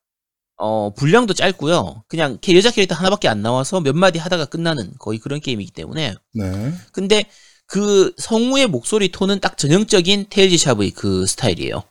어 0.56 0.92
분량도 0.94 1.34
짧고요. 1.34 2.04
그냥 2.08 2.38
캐- 2.40 2.56
여자 2.56 2.70
캐릭터 2.70 2.94
하나밖에 2.96 3.28
안 3.28 3.42
나와서 3.42 3.80
몇 3.80 3.94
마디 3.94 4.18
하다가 4.18 4.46
끝나는 4.46 4.92
거의 4.98 5.18
그런 5.18 5.40
게임이기 5.40 5.70
때문에 5.70 6.14
네. 6.34 6.72
근데 6.92 7.24
그 7.68 8.12
성우의 8.16 8.66
목소리 8.66 9.10
톤은 9.12 9.40
딱 9.40 9.56
전형적인 9.58 10.26
테일즈 10.30 10.56
샵의 10.56 10.90
그 10.92 11.26
스타일이에요. 11.26 11.84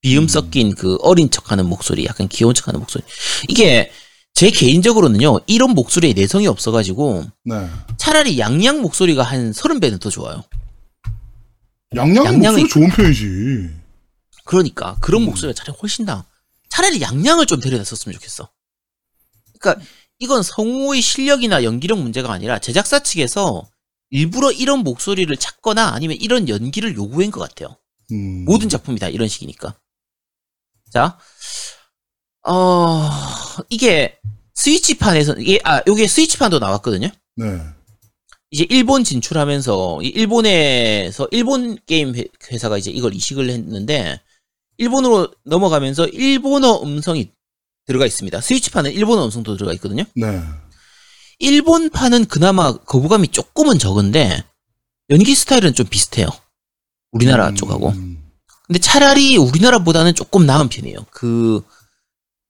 비음 0.00 0.22
음. 0.22 0.28
섞인 0.28 0.74
그 0.74 0.96
어린 1.00 1.28
척하는 1.28 1.66
목소리, 1.66 2.04
약간 2.06 2.28
귀여운 2.28 2.54
척하는 2.54 2.78
목소리. 2.78 3.02
이게 3.48 3.90
제 4.32 4.50
개인적으로는요, 4.50 5.40
이런 5.46 5.70
목소리에 5.70 6.12
내성이 6.12 6.46
없어가지고 6.46 7.24
네. 7.44 7.68
차라리 7.96 8.38
양양 8.38 8.80
목소리가 8.80 9.22
한 9.24 9.52
서른 9.52 9.80
배는 9.80 9.98
더 9.98 10.08
좋아요. 10.08 10.44
양양은 11.96 12.40
양양이- 12.40 12.62
목소리 12.62 12.68
좋은 12.68 12.88
편이지. 12.90 13.70
그러니까 14.44 14.96
그런 15.00 15.22
음. 15.22 15.26
목소리가 15.26 15.54
차라리 15.56 15.76
훨씬 15.82 16.04
나. 16.04 16.24
차라리 16.68 17.00
양양을 17.00 17.46
좀 17.46 17.60
데려다 17.60 17.82
썼으면 17.84 18.14
좋겠어. 18.14 18.48
그러니까 19.58 19.84
이건 20.20 20.42
성우의 20.44 21.00
실력이나 21.00 21.64
연기력 21.64 21.98
문제가 21.98 22.32
아니라 22.32 22.58
제작사 22.60 23.00
측에서 23.02 23.68
일부러 24.10 24.52
이런 24.52 24.80
목소리를 24.80 25.34
찾거나 25.36 25.88
아니면 25.94 26.16
이런 26.20 26.48
연기를 26.48 26.94
요구한 26.96 27.30
것 27.30 27.40
같아요. 27.40 27.76
음. 28.12 28.44
모든 28.44 28.68
작품이 28.68 28.98
다 28.98 29.08
이런 29.08 29.28
식이니까. 29.28 29.74
자, 30.92 31.18
어, 32.46 33.00
이게 33.70 34.18
스위치판에서, 34.54 35.34
이게, 35.38 35.58
아, 35.64 35.82
요게 35.86 36.06
스위치판도 36.06 36.58
나왔거든요? 36.58 37.08
네. 37.36 37.60
이제 38.50 38.66
일본 38.70 39.02
진출하면서, 39.02 40.00
이 40.02 40.08
일본에서, 40.08 41.26
일본 41.32 41.76
게임 41.86 42.14
회- 42.14 42.28
회사가 42.52 42.78
이제 42.78 42.90
이걸 42.90 43.14
이식을 43.14 43.48
했는데, 43.50 44.20
일본으로 44.76 45.32
넘어가면서 45.44 46.06
일본어 46.08 46.80
음성이 46.82 47.32
들어가 47.86 48.06
있습니다. 48.06 48.40
스위치판은 48.40 48.92
일본어 48.92 49.24
음성도 49.24 49.56
들어가 49.56 49.72
있거든요? 49.74 50.04
네. 50.14 50.40
일본판은 51.38 52.26
그나마 52.26 52.72
거부감이 52.72 53.28
조금은 53.28 53.78
적은데, 53.78 54.44
연기 55.10 55.34
스타일은 55.34 55.74
좀 55.74 55.86
비슷해요. 55.86 56.28
우리나라 57.12 57.48
음. 57.48 57.54
쪽하고. 57.56 57.92
근데 58.66 58.78
차라리 58.80 59.36
우리나라보다는 59.36 60.14
조금 60.14 60.46
나은 60.46 60.68
편이에요. 60.68 60.98
그 61.10 61.62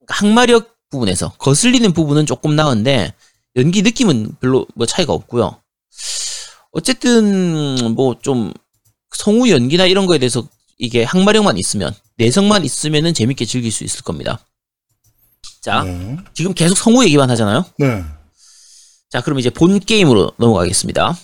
항마력 0.07 0.75
부분에서 0.89 1.33
거슬리는 1.37 1.91
부분은 1.93 2.25
조금 2.25 2.55
나은데 2.55 3.13
연기 3.57 3.81
느낌은 3.81 4.37
별로 4.39 4.65
뭐 4.75 4.85
차이가 4.85 5.11
없고요. 5.13 5.59
어쨌든 6.71 7.95
뭐 7.95 8.15
좀 8.21 8.53
성우 9.17 9.49
연기나 9.49 9.85
이런 9.85 10.05
거에 10.05 10.17
대해서 10.17 10.47
이게 10.77 11.03
항마력만 11.03 11.57
있으면 11.57 11.93
내성만 12.17 12.63
있으면은 12.65 13.13
재밌게 13.13 13.45
즐길 13.45 13.71
수 13.71 13.83
있을 13.83 14.03
겁니다. 14.03 14.39
자, 15.61 15.83
네. 15.83 16.17
지금 16.33 16.53
계속 16.53 16.77
성우 16.77 17.03
얘기만 17.05 17.29
하잖아요. 17.31 17.65
네. 17.77 18.03
자, 19.09 19.21
그럼 19.21 19.39
이제 19.39 19.49
본 19.49 19.79
게임으로 19.79 20.33
넘어가겠습니다. 20.37 21.17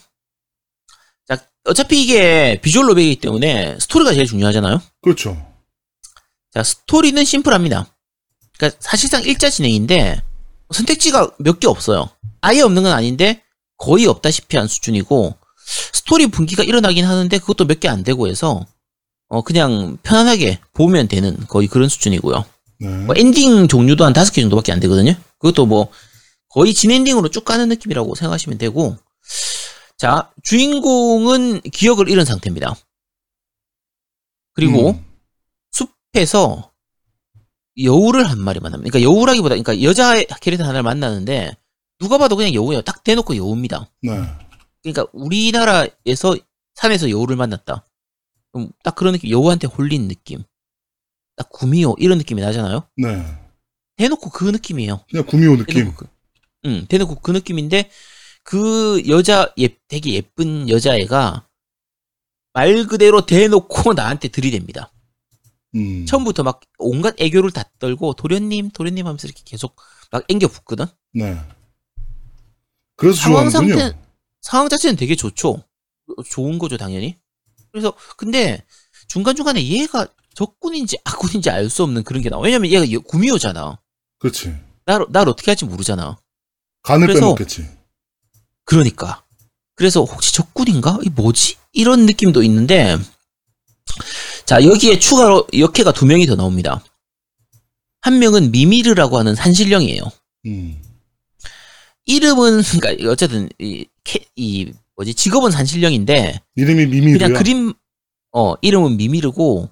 자, 1.27 1.37
어차피 1.65 2.01
이게 2.03 2.59
비주얼 2.61 2.85
노벨이기 2.87 3.17
때문에 3.21 3.77
스토리가 3.79 4.13
제일 4.13 4.25
중요하잖아요. 4.27 4.81
그렇죠. 5.01 5.35
자, 6.53 6.63
스토리는 6.63 7.23
심플합니다. 7.23 7.87
그러니까 8.57 8.77
사실상 8.81 9.23
일자 9.23 9.49
진행인데 9.49 10.21
선택지가 10.73 11.31
몇 11.39 11.59
개 11.59 11.67
없어요. 11.67 12.09
아예 12.41 12.61
없는 12.61 12.83
건 12.83 12.91
아닌데 12.93 13.41
거의 13.77 14.05
없다시피 14.05 14.57
한 14.57 14.67
수준이고 14.67 15.35
스토리 15.93 16.27
분기가 16.27 16.63
일어나긴 16.63 17.05
하는데 17.05 17.37
그것도 17.37 17.65
몇 17.65 17.79
개 17.79 17.87
안 17.89 18.03
되고 18.03 18.27
해서 18.27 18.65
어 19.27 19.41
그냥 19.41 19.97
편안하게 20.03 20.59
보면 20.73 21.07
되는 21.07 21.37
거의 21.47 21.67
그런 21.67 21.89
수준이고요. 21.89 22.45
네. 22.81 22.87
뭐 23.05 23.15
엔딩 23.17 23.67
종류도 23.67 24.03
한 24.05 24.13
다섯 24.13 24.31
개 24.33 24.41
정도밖에 24.41 24.71
안 24.71 24.79
되거든요. 24.81 25.15
그것도 25.39 25.65
뭐 25.65 25.89
거의 26.51 26.73
진엔딩으로 26.73 27.29
쭉 27.29 27.45
가는 27.45 27.67
느낌이라고 27.69 28.15
생각하시면 28.15 28.57
되고 28.57 28.97
자 29.97 30.31
주인공은 30.43 31.61
기억을 31.61 32.09
잃은 32.09 32.25
상태입니다. 32.25 32.75
그리고 34.53 34.91
음. 34.91 35.05
숲에서 35.71 36.71
여우를 37.81 38.29
한 38.29 38.39
마리 38.39 38.59
만납니다. 38.59 38.91
그러니까 38.91 39.09
여우라기보다 39.09 39.55
그러니까 39.55 39.81
여자 39.81 40.15
캐릭터 40.41 40.63
하나를 40.63 40.83
만나는데 40.83 41.55
누가 41.99 42.17
봐도 42.17 42.35
그냥 42.35 42.53
여우예요. 42.53 42.81
딱 42.81 43.03
대놓고 43.03 43.37
여우입니다. 43.37 43.89
네. 44.01 44.11
그러니까 44.81 45.05
우리나라에서 45.13 46.35
산에서 46.75 47.09
여우를 47.09 47.35
만났다. 47.35 47.85
딱 48.83 48.95
그런 48.95 49.13
느낌, 49.13 49.29
여우한테 49.29 49.67
홀린 49.67 50.07
느낌. 50.07 50.43
딱 51.37 51.49
구미호 51.49 51.95
이런 51.99 52.17
느낌이 52.17 52.41
나잖아요. 52.41 52.87
네. 52.97 53.23
대놓고 53.97 54.31
그 54.31 54.45
느낌이에요. 54.45 55.05
그냥 55.09 55.25
구미호 55.25 55.57
느낌. 55.57 55.93
그, 55.95 56.07
응, 56.65 56.85
대놓고 56.87 57.15
그 57.21 57.31
느낌인데 57.31 57.89
그 58.43 59.01
여자 59.07 59.53
예, 59.59 59.69
되게 59.87 60.13
예쁜 60.13 60.69
여자애가 60.69 61.47
말 62.53 62.85
그대로 62.87 63.25
대놓고 63.25 63.93
나한테 63.93 64.27
들이댑니다. 64.29 64.89
음. 65.75 66.05
처음부터 66.05 66.43
막 66.43 66.59
온갖 66.77 67.15
애교를 67.19 67.51
다 67.51 67.63
떨고 67.79 68.13
도련님 68.13 68.71
도련님 68.71 69.05
하면서 69.07 69.27
이렇게 69.27 69.41
계속 69.45 69.75
막 70.11 70.23
앵겨 70.27 70.47
붙거든. 70.47 70.85
네. 71.13 71.37
그래서 72.97 73.21
상황 73.21 73.49
좋아하는군요. 73.49 73.79
상태 73.79 73.97
상황 74.41 74.69
자체는 74.69 74.95
되게 74.97 75.15
좋죠. 75.15 75.51
어, 75.53 76.23
좋은 76.29 76.59
거죠 76.59 76.77
당연히. 76.77 77.17
그래서 77.71 77.93
근데 78.17 78.63
중간 79.07 79.35
중간에 79.35 79.63
얘가 79.65 80.07
적군인지 80.35 80.97
악군인지 81.05 81.49
알 81.49 81.69
수 81.69 81.83
없는 81.83 82.03
그런 82.03 82.21
게 82.21 82.29
나와. 82.29 82.43
왜냐면 82.43 82.69
얘가 82.71 82.91
여- 82.91 82.99
구미호잖아. 82.99 83.79
그렇지. 84.19 84.53
날, 84.85 85.05
날 85.09 85.29
어떻게 85.29 85.51
할지 85.51 85.65
모르잖아. 85.65 86.17
간을 86.83 87.07
그래서- 87.07 87.21
빼먹겠지. 87.21 87.67
그러니까. 88.65 89.23
그래서 89.75 90.03
혹시 90.03 90.33
적군인가? 90.33 90.99
이 91.03 91.09
뭐지? 91.09 91.55
이런 91.73 92.05
느낌도 92.05 92.43
있는데, 92.43 92.97
자, 94.45 94.63
여기에 94.63 94.99
추가로 94.99 95.47
역해가 95.57 95.91
두 95.93 96.05
명이 96.05 96.25
더 96.25 96.35
나옵니다. 96.35 96.83
한 98.01 98.19
명은 98.19 98.51
미미르라고 98.51 99.17
하는 99.17 99.35
산신령이에요. 99.35 100.03
음. 100.47 100.81
이름은, 102.05 102.61
그러니까 102.81 103.09
어쨌든, 103.11 103.49
이, 103.59 103.85
캐- 104.03 104.25
이 104.35 104.71
뭐지, 104.95 105.13
직업은 105.13 105.51
산신령인데, 105.51 106.41
이름이 106.55 106.85
미미르야. 106.87 107.27
그냥 107.27 107.33
그림, 107.37 107.73
어, 108.33 108.55
이름은 108.61 108.97
미미르고, 108.97 109.69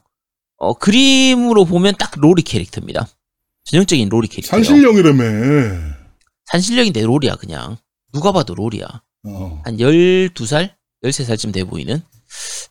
어, 0.57 0.73
그림으로 0.73 1.65
보면 1.65 1.95
딱 1.97 2.11
로리 2.17 2.41
캐릭터입니다. 2.43 3.07
전형적인 3.65 4.09
로리 4.09 4.27
캐릭터예요. 4.27 4.63
산신령이라며. 4.63 5.98
산신령인데 6.51 7.03
롤이야 7.03 7.35
그냥 7.35 7.77
누가 8.11 8.31
봐도 8.31 8.55
롤이야 8.55 8.85
어. 9.27 9.61
한 9.65 9.77
12살 9.77 10.73
13살쯤 11.03 11.53
돼 11.53 11.63
보이는 11.63 12.01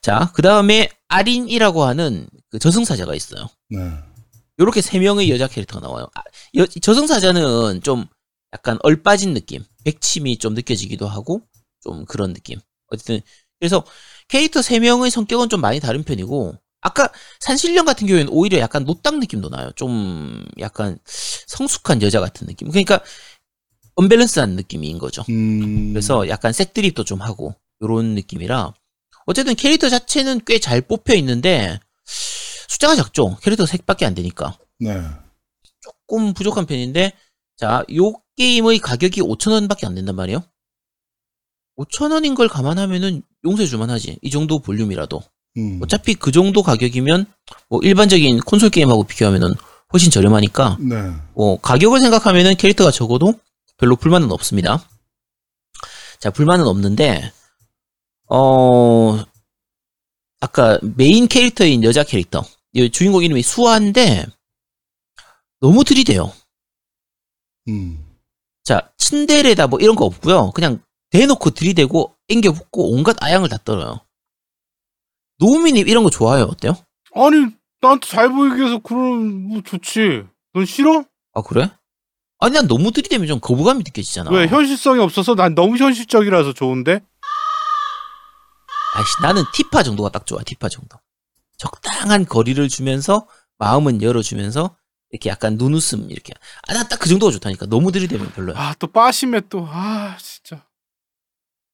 자 0.02 0.30
그 0.34 0.42
다음에 0.42 0.88
아린이라고 1.08 1.84
하는 1.84 2.28
그 2.50 2.58
저승사자가 2.58 3.14
있어요 3.14 3.48
네. 3.70 3.78
요렇게 4.60 4.80
세 4.82 4.98
명의 4.98 5.30
여자 5.30 5.46
캐릭터가 5.48 5.86
나와요 5.86 6.08
아, 6.14 6.20
여- 6.56 6.66
저승사자는 6.66 7.82
좀 7.82 8.06
약간 8.52 8.78
얼빠진 8.82 9.34
느낌 9.34 9.64
백침이 9.84 10.38
좀 10.38 10.54
느껴지기도 10.54 11.06
하고 11.08 11.42
좀 11.82 12.04
그런 12.06 12.32
느낌 12.32 12.58
어쨌든 12.88 13.20
그래서 13.60 13.84
캐릭터 14.28 14.62
세 14.62 14.78
명의 14.78 15.10
성격은 15.10 15.48
좀 15.48 15.60
많이 15.60 15.80
다른 15.80 16.02
편이고 16.04 16.54
아까 16.80 17.10
산신령 17.40 17.84
같은 17.84 18.06
경우에는 18.06 18.32
오히려 18.32 18.58
약간 18.58 18.84
노땅 18.84 19.18
느낌도 19.18 19.48
나요. 19.48 19.72
좀 19.74 20.44
약간 20.60 20.96
성숙한 21.04 22.00
여자 22.02 22.20
같은 22.20 22.46
느낌. 22.46 22.68
그러니까 22.70 23.00
언밸런스한 23.98 24.50
느낌인 24.54 24.98
거죠. 24.98 25.24
음. 25.28 25.92
그래서 25.92 26.28
약간 26.28 26.52
색드립도 26.52 27.02
좀 27.04 27.20
하고 27.20 27.54
요런 27.82 28.14
느낌이라 28.14 28.72
어쨌든 29.26 29.54
캐릭터 29.56 29.88
자체는 29.88 30.42
꽤 30.46 30.58
잘 30.60 30.80
뽑혀 30.80 31.14
있는데 31.16 31.80
숫자가 32.68 32.94
작죠. 32.94 33.36
캐릭터 33.42 33.66
색밖에 33.66 34.06
안 34.06 34.14
되니까 34.14 34.56
네. 34.78 35.02
조금 35.80 36.32
부족한 36.32 36.66
편인데 36.66 37.12
자, 37.56 37.84
요 37.96 38.12
게임의 38.36 38.78
가격이 38.78 39.20
5,000원밖에 39.20 39.84
안 39.84 39.96
된단 39.96 40.14
말이에요. 40.14 40.44
5,000원인 41.76 42.36
걸 42.36 42.48
감안하면은 42.48 43.22
용서해 43.44 43.66
줄만 43.66 43.90
하지. 43.90 44.18
이 44.22 44.30
정도 44.30 44.60
볼륨이라도. 44.60 45.20
음. 45.56 45.80
어차피 45.82 46.14
그 46.14 46.30
정도 46.30 46.62
가격이면 46.62 47.26
뭐 47.68 47.80
일반적인 47.82 48.40
콘솔 48.40 48.70
게임하고 48.70 49.04
비교하면은 49.04 49.52
훨씬 49.92 50.10
저렴하니까 50.12 50.76
네. 50.80 50.96
뭐 51.34 51.60
가격을 51.60 51.98
생각하면은 52.00 52.54
캐릭터가 52.56 52.90
적어도 52.92 53.34
별로 53.78 53.96
불만은 53.96 54.30
없습니다. 54.32 54.86
자, 56.18 56.30
불만은 56.30 56.66
없는데 56.66 57.32
어 58.28 59.24
아까 60.40 60.78
메인 60.96 61.26
캐릭터인 61.26 61.82
여자 61.84 62.04
캐릭터 62.04 62.42
이 62.72 62.90
주인공 62.90 63.22
이름이 63.24 63.42
수아인데 63.42 64.26
너무 65.60 65.84
들이대요. 65.84 66.32
음. 67.68 68.04
자, 68.64 68.92
츤데레다 68.98 69.68
뭐 69.68 69.78
이런 69.80 69.96
거 69.96 70.04
없고요. 70.04 70.50
그냥 70.50 70.82
대놓고 71.10 71.50
들이대고 71.50 72.14
앵겨붙고 72.28 72.92
온갖 72.92 73.16
아양을 73.22 73.48
다 73.48 73.56
떨어요. 73.64 74.00
노우미님 75.38 75.88
이런 75.88 76.04
거 76.04 76.10
좋아해요? 76.10 76.44
어때요? 76.46 76.76
아니 77.14 77.46
나한테 77.80 78.08
잘 78.08 78.28
보이기 78.28 78.56
위해서 78.56 78.78
그럼 78.80 79.48
뭐 79.48 79.62
좋지. 79.62 80.24
넌 80.52 80.66
싫어? 80.66 81.04
아 81.32 81.42
그래? 81.42 81.70
아니 82.40 82.54
난 82.54 82.66
너무 82.68 82.92
들이대면 82.92 83.26
좀 83.26 83.40
거부감이 83.40 83.78
느껴지잖아. 83.84 84.30
왜 84.30 84.46
현실성이 84.46 85.00
없어서 85.00 85.34
난 85.34 85.54
너무 85.54 85.76
현실적이라서 85.76 86.52
좋은데. 86.52 87.00
아이씨 88.94 89.10
나는 89.22 89.42
티파 89.52 89.82
정도가 89.82 90.10
딱 90.10 90.26
좋아. 90.26 90.42
티파 90.42 90.68
정도. 90.68 90.98
적당한 91.56 92.24
거리를 92.24 92.68
주면서 92.68 93.26
마음은 93.58 94.02
열어주면서 94.02 94.76
이렇게 95.10 95.30
약간 95.30 95.56
눈웃음 95.56 96.10
이렇게. 96.10 96.32
아 96.68 96.74
나 96.74 96.84
딱 96.86 96.98
그 97.00 97.08
정도가 97.08 97.32
좋다니까. 97.32 97.66
너무 97.66 97.90
들이대면 97.90 98.30
별로야. 98.32 98.56
아 98.58 98.74
또 98.78 98.86
빠심에 98.86 99.40
또아 99.48 100.16
진짜. 100.20 100.62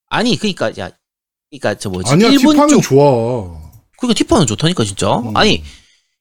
아니 0.09 0.35
그러니까 0.37 0.69
야, 0.79 0.89
그러니까 1.51 1.75
저 1.77 1.89
뭐지? 1.89 2.11
아니야, 2.11 2.29
일본 2.29 2.53
티파는 2.53 2.69
쪽. 2.69 2.81
좋아. 2.81 3.61
그러니까 3.99 4.17
티파는 4.17 4.47
좋다니까 4.47 4.83
진짜. 4.83 5.15
음. 5.17 5.35
아니 5.37 5.63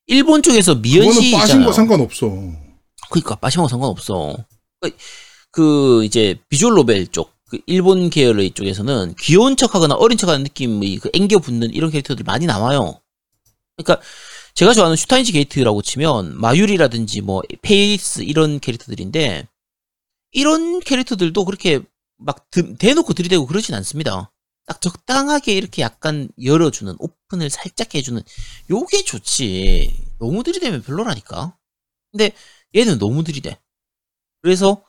일본 0.07 0.43
쪽에서 0.43 0.75
그거는 0.75 0.83
미연시잖아요. 0.83 1.39
빠진 1.41 1.65
거 1.65 1.73
상관없어. 1.73 2.27
그러니까 3.14 3.37
빠시하고 3.37 3.68
상관없어. 3.68 4.37
그, 4.80 4.90
그 5.52 6.04
이제 6.04 6.37
비주얼 6.49 6.75
노벨 6.75 7.06
쪽, 7.06 7.33
그 7.49 7.61
일본 7.66 8.11
계열의 8.11 8.50
쪽에서는 8.50 9.14
귀여운 9.21 9.56
척하거나 9.56 9.94
어린 9.94 10.18
척하는 10.18 10.42
느낌의 10.42 10.97
그 10.97 11.11
앵겨 11.14 11.38
붙는 11.38 11.73
이런 11.73 11.90
캐릭터들 11.92 12.24
많이 12.24 12.46
나와요. 12.46 13.00
그러니까 13.77 14.05
제가 14.55 14.74
좋아하는 14.74 14.96
슈타인즈 14.96 15.31
게이트라고 15.33 15.83
치면 15.83 16.40
마유리라든지 16.40 17.20
뭐 17.20 17.42
페이리스 17.62 18.23
이런 18.22 18.59
캐릭터들인데 18.59 19.46
이런 20.33 20.81
캐릭터들도 20.81 21.44
그렇게 21.44 21.81
막 22.16 22.50
드- 22.50 22.77
대놓고 22.77 23.12
들이대고 23.14 23.46
그러진 23.46 23.77
않습니다. 23.77 24.33
딱 24.66 24.81
적당하게 24.81 25.55
이렇게 25.55 25.83
약간 25.83 26.29
열어주는 26.42 26.96
오픈을 26.98 27.50
살짝 27.50 27.94
해주는 27.94 28.20
요게 28.70 29.05
좋지. 29.05 30.09
너무 30.18 30.42
들이대면 30.42 30.83
별로라니까. 30.83 31.57
근데 32.11 32.33
얘는 32.75 32.99
너무 32.99 33.25
들이대. 33.25 33.59
그래서 34.43 34.83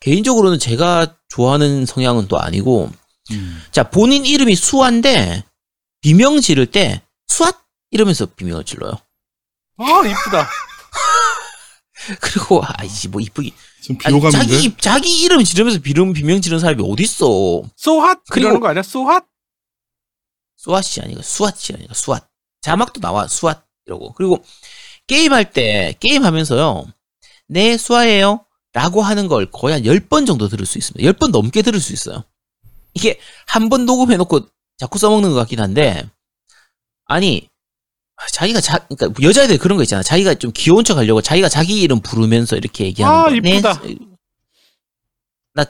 개인적으로는 0.00 0.58
제가 0.58 1.16
좋아하는 1.28 1.86
성향은 1.86 2.28
또 2.28 2.38
아니고 2.40 2.90
음. 3.32 3.62
자 3.70 3.88
본인 3.90 4.24
이름이 4.26 4.54
수아인데 4.56 5.44
비명 6.00 6.40
지를 6.40 6.66
때 6.66 7.02
수앗 7.28 7.56
이러면서 7.90 8.26
비명을 8.26 8.64
질러요. 8.64 8.92
아 9.76 9.84
이쁘다. 10.06 10.48
그리고 12.20 12.62
아이씨 12.66 13.08
뭐 13.08 13.20
이쁘기 13.20 13.52
좀 13.82 13.96
아니, 14.04 14.14
비호감인데. 14.20 14.38
자기 14.54 14.76
자기 14.78 15.20
이름 15.22 15.44
지르면서 15.44 15.80
비명 15.80 16.12
비명 16.12 16.40
지르는 16.40 16.60
사람이 16.60 16.82
어디 16.90 17.02
있어? 17.02 17.62
소핫 17.76 18.18
그리고- 18.30 18.48
그러는 18.48 18.60
거 18.60 18.68
아니야? 18.68 18.82
소핫? 18.82 19.24
수앗이 20.56 21.02
아니고 21.04 21.22
수앗이 21.22 21.76
아니고 21.76 21.94
수앗. 21.94 22.28
자막도 22.62 23.00
나와 23.00 23.26
수앗 23.28 23.64
이러고 23.86 24.12
그리고 24.14 24.42
게임 25.06 25.32
할 25.32 25.52
때 25.52 25.94
게임 26.00 26.24
하면서요 26.24 26.84
네 27.50 27.76
수아예요. 27.76 28.44
라고 28.72 29.02
하는 29.02 29.26
걸 29.26 29.50
거의 29.50 29.74
한 29.74 29.82
10번 29.82 30.26
정도 30.26 30.46
들을 30.48 30.64
수 30.64 30.78
있습니다. 30.78 31.10
10번 31.12 31.30
넘게 31.32 31.62
들을 31.62 31.80
수 31.80 31.92
있어요. 31.92 32.22
이게 32.94 33.18
한 33.46 33.68
번 33.68 33.84
녹음해놓고 33.86 34.46
자꾸 34.78 34.98
써먹는 34.98 35.30
것 35.30 35.34
같긴 35.36 35.58
한데 35.60 36.08
아니 37.06 37.48
자기가 38.32 38.60
자 38.60 38.86
그러니까 38.88 39.20
여자애들 39.22 39.58
그런 39.58 39.76
거 39.76 39.82
있잖아. 39.82 40.02
자기가 40.02 40.34
좀 40.34 40.52
귀여운 40.54 40.84
척 40.84 40.96
하려고 40.98 41.20
자기가 41.22 41.48
자기 41.48 41.80
이름 41.80 42.00
부르면서 42.00 42.56
이렇게 42.56 42.84
얘기하는 42.84 43.18
아, 43.18 43.24
거. 43.28 43.34
이쁘다. 43.34 43.80
네, 43.82 43.96
나, 45.54 45.64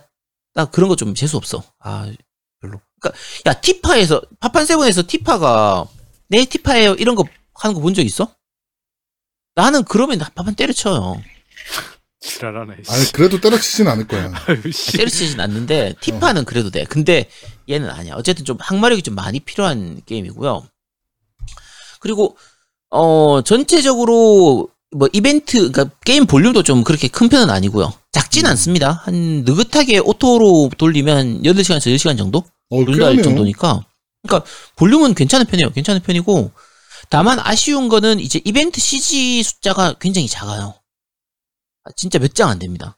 나 0.54 0.64
그런 0.66 0.88
거 0.88 0.96
좀 0.96 1.14
재수 1.14 1.36
없어. 1.38 1.62
아 1.78 2.10
별로. 2.60 2.80
그러니까 3.00 3.18
야 3.46 3.54
티파에서 3.54 4.20
파판 4.40 4.66
세븐에서 4.66 5.06
티파가 5.06 5.86
네 6.28 6.44
티파예요 6.44 6.94
이런 6.94 7.14
거 7.14 7.24
하는 7.54 7.74
거 7.74 7.80
본 7.80 7.94
적 7.94 8.02
있어? 8.02 8.34
나는 9.54 9.84
그러면 9.84 10.18
파판 10.18 10.54
때려쳐요. 10.54 11.22
지랄하네. 12.20 12.76
씨. 12.84 12.92
아니 12.92 13.12
그래도 13.12 13.40
때려치진 13.40 13.88
않을 13.88 14.06
거야. 14.06 14.32
씨. 14.72 14.92
때려치진 14.92 15.40
않는데 15.40 15.94
티파는 16.00 16.44
그래도 16.44 16.70
돼. 16.70 16.84
근데 16.84 17.28
얘는 17.68 17.88
아니야. 17.88 18.14
어쨌든 18.14 18.44
좀 18.44 18.58
항마력이 18.60 19.02
좀 19.02 19.14
많이 19.14 19.40
필요한 19.40 20.00
게임이고요. 20.06 20.66
그리고 22.00 22.36
어 22.90 23.42
전체적으로 23.42 24.68
뭐 24.94 25.08
이벤트 25.12 25.70
그러니까 25.70 25.94
게임 26.04 26.26
볼륨도 26.26 26.62
좀 26.62 26.84
그렇게 26.84 27.08
큰 27.08 27.28
편은 27.28 27.48
아니고요. 27.50 27.92
작진 28.12 28.44
음. 28.44 28.50
않습니다. 28.50 29.02
한 29.04 29.44
느긋하게 29.44 29.98
auto로 30.00 30.70
돌리면 30.76 31.16
한 31.16 31.42
8시간에서 31.42 31.94
10시간 31.94 32.18
정도? 32.18 32.44
어, 32.70 32.84
꽤하네요. 32.84 33.22
정도니까. 33.22 33.84
그러니까 34.22 34.50
볼륨은 34.76 35.14
괜찮은 35.14 35.46
편이에요. 35.46 35.70
괜찮은 35.70 36.02
편이고 36.02 36.50
다만 37.08 37.38
아쉬운 37.40 37.88
거는 37.88 38.20
이제 38.20 38.40
이벤트 38.44 38.80
CG 38.80 39.42
숫자가 39.42 39.94
굉장히 40.00 40.28
작아요. 40.28 40.74
아, 41.84 41.90
진짜 41.96 42.18
몇 42.18 42.34
장 42.34 42.50
안 42.50 42.58
됩니다. 42.58 42.96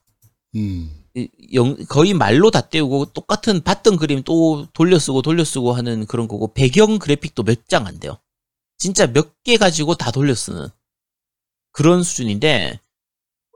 음. 0.54 0.90
이- 1.14 1.28
영- 1.54 1.76
거의 1.88 2.14
말로 2.14 2.50
다 2.50 2.62
떼우고 2.62 3.06
똑같은 3.12 3.60
봤던 3.62 3.96
그림 3.96 4.22
또 4.22 4.66
돌려쓰고 4.72 5.22
돌려쓰고 5.22 5.72
하는 5.72 6.06
그런 6.06 6.26
거고 6.28 6.52
배경 6.54 6.98
그래픽도 6.98 7.42
몇 7.42 7.68
장 7.68 7.86
안 7.86 7.98
돼요. 8.00 8.18
진짜 8.78 9.06
몇 9.06 9.32
개 9.44 9.56
가지고 9.56 9.94
다 9.94 10.10
돌려쓰는 10.10 10.68
그런 11.72 12.02
수준인데 12.02 12.80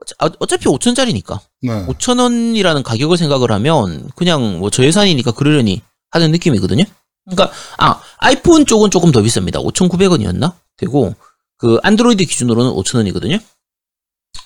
어차- 0.05 0.35
어차피 0.39 0.65
5천짜리니까 0.65 1.39
네. 1.61 1.85
5천 1.87 2.19
원이라는 2.19 2.83
가격을 2.83 3.17
생각을 3.17 3.51
하면 3.51 4.09
그냥 4.15 4.59
뭐 4.59 4.69
저예산이니까 4.69 5.31
그러려니 5.31 5.81
하는 6.11 6.31
느낌이거든요. 6.31 6.83
그러니까 7.25 7.51
아 7.77 8.01
아이폰 8.17 8.65
쪽은 8.65 8.89
조금 8.91 9.11
더 9.11 9.21
비쌉니다. 9.21 9.55
5,900원이었나 9.65 10.53
되고 10.77 11.15
그 11.57 11.79
안드로이드 11.83 12.23
기준으로는 12.25 12.71
5천 12.71 12.97
원이거든요. 12.97 13.39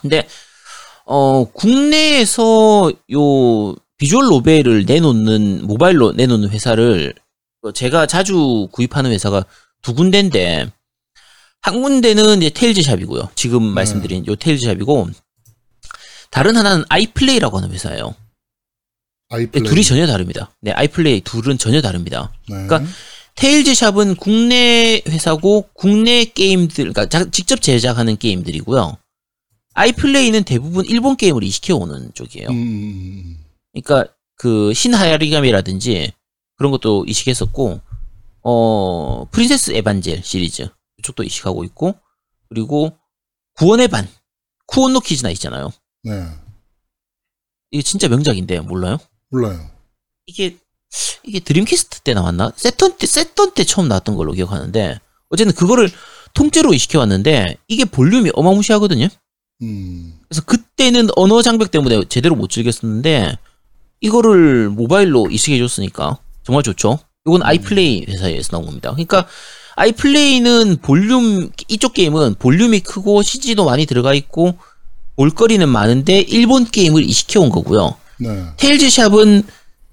근데 0.02 0.28
어 1.06 1.46
국내에서 1.52 2.92
요 3.14 3.76
비주얼 3.98 4.26
노벨을 4.26 4.86
내놓는 4.86 5.66
모바일로 5.68 6.12
내놓는 6.14 6.50
회사를 6.50 7.14
어, 7.64 7.72
제가 7.72 8.06
자주 8.08 8.68
구입하는 8.72 9.12
회사가 9.12 9.46
두 9.82 9.94
군데인데 9.94 10.72
한 11.62 11.82
군데는 11.82 12.38
이제 12.42 12.50
테일즈 12.50 12.82
샵이고요. 12.82 13.30
지금 13.36 13.62
말씀드린 13.64 14.26
요 14.28 14.36
테일즈 14.36 14.66
샵이고 14.66 15.10
다른 16.32 16.56
하나는 16.58 16.84
아이플레이라고 16.90 17.58
하는 17.58 17.72
회사예요. 17.72 18.08
네, 19.30 19.36
아이플레이. 19.38 19.70
둘이 19.70 19.84
전혀 19.84 20.08
다릅니다. 20.08 20.52
네, 20.62 20.72
아이플레이 20.72 21.22
둘은 21.22 21.58
전혀 21.58 21.82
다릅니다. 21.82 22.32
네. 22.50 22.66
그러니까 22.66 22.82
테일즈 23.36 23.76
샵은 23.76 24.16
국내 24.16 25.02
회사고 25.08 25.70
국내 25.74 26.26
게임들, 26.26 26.76
그러니까 26.92 27.06
자- 27.08 27.30
직접 27.30 27.62
제작하는 27.62 28.18
게임들이고요. 28.18 28.98
아이플레이는 29.73 30.43
대부분 30.43 30.86
일본 30.86 31.15
게임을 31.15 31.43
이식해 31.43 31.73
오는 31.73 32.13
쪽이에요. 32.13 32.49
음, 32.49 32.55
음, 32.55 33.45
그러니까 33.73 34.13
그 34.36 34.73
신 34.74 34.93
하야리가미라든지 34.93 36.12
그런 36.57 36.71
것도 36.71 37.05
이식했었고 37.07 37.81
어 38.43 39.25
프린세스 39.31 39.71
에반젤 39.71 40.23
시리즈 40.23 40.67
이쪽도 40.97 41.23
이식하고 41.23 41.63
있고 41.65 41.95
그리고 42.49 42.97
구원의 43.55 43.88
반 43.88 44.07
쿠온 44.65 44.93
노 44.93 44.99
키즈나 44.99 45.29
있잖아요. 45.31 45.71
네. 46.03 46.25
이게 47.71 47.84
진짜 47.84 48.07
명작인데 48.07 48.60
몰라요? 48.62 48.97
몰라요. 49.29 49.69
이게 50.25 50.57
이게 51.23 51.39
드림캐스트 51.39 52.01
때 52.01 52.13
나왔나? 52.13 52.51
세턴 52.55 52.97
때 52.97 53.05
세턴 53.05 53.53
때 53.53 53.63
처음 53.63 53.88
나왔던 53.88 54.15
걸로 54.15 54.34
기억하는데 54.34 54.99
어쨌든 55.29 55.55
그거를 55.55 55.89
통째로 56.34 56.73
이식해 56.73 56.97
왔는데 56.97 57.57
이게 57.67 57.86
볼륨이 57.86 58.31
어마무시하거든요. 58.34 59.07
음. 59.62 60.13
그래서 60.28 60.41
그때는 60.43 61.10
언어 61.15 61.41
장벽 61.41 61.71
때문에 61.71 62.04
제대로 62.10 62.36
못 62.36 62.50
즐겼었는데 62.50 63.38
이거를 64.02 64.69
모바일로 64.69 65.28
이식해 65.30 65.58
줬으니까 65.60 66.17
정말 66.43 66.63
좋죠. 66.63 67.00
이건 67.26 67.43
아이플레이 67.43 68.06
회사에서 68.08 68.50
나온 68.52 68.65
겁니다. 68.65 68.91
그러니까 68.91 69.28
아이플레이는 69.76 70.78
볼륨 70.82 71.50
이쪽 71.67 71.93
게임은 71.93 72.36
볼륨이 72.36 72.80
크고 72.82 73.21
CG도 73.21 73.65
많이 73.65 73.86
들어가 73.86 74.13
있고 74.13 74.58
볼거리는 75.15 75.67
많은데 75.69 76.21
일본 76.21 76.65
게임을 76.65 77.04
이식해 77.04 77.38
온 77.38 77.50
거고요. 77.50 77.95
네. 78.19 78.43
테일즈 78.58 78.89
샵은 78.89 79.43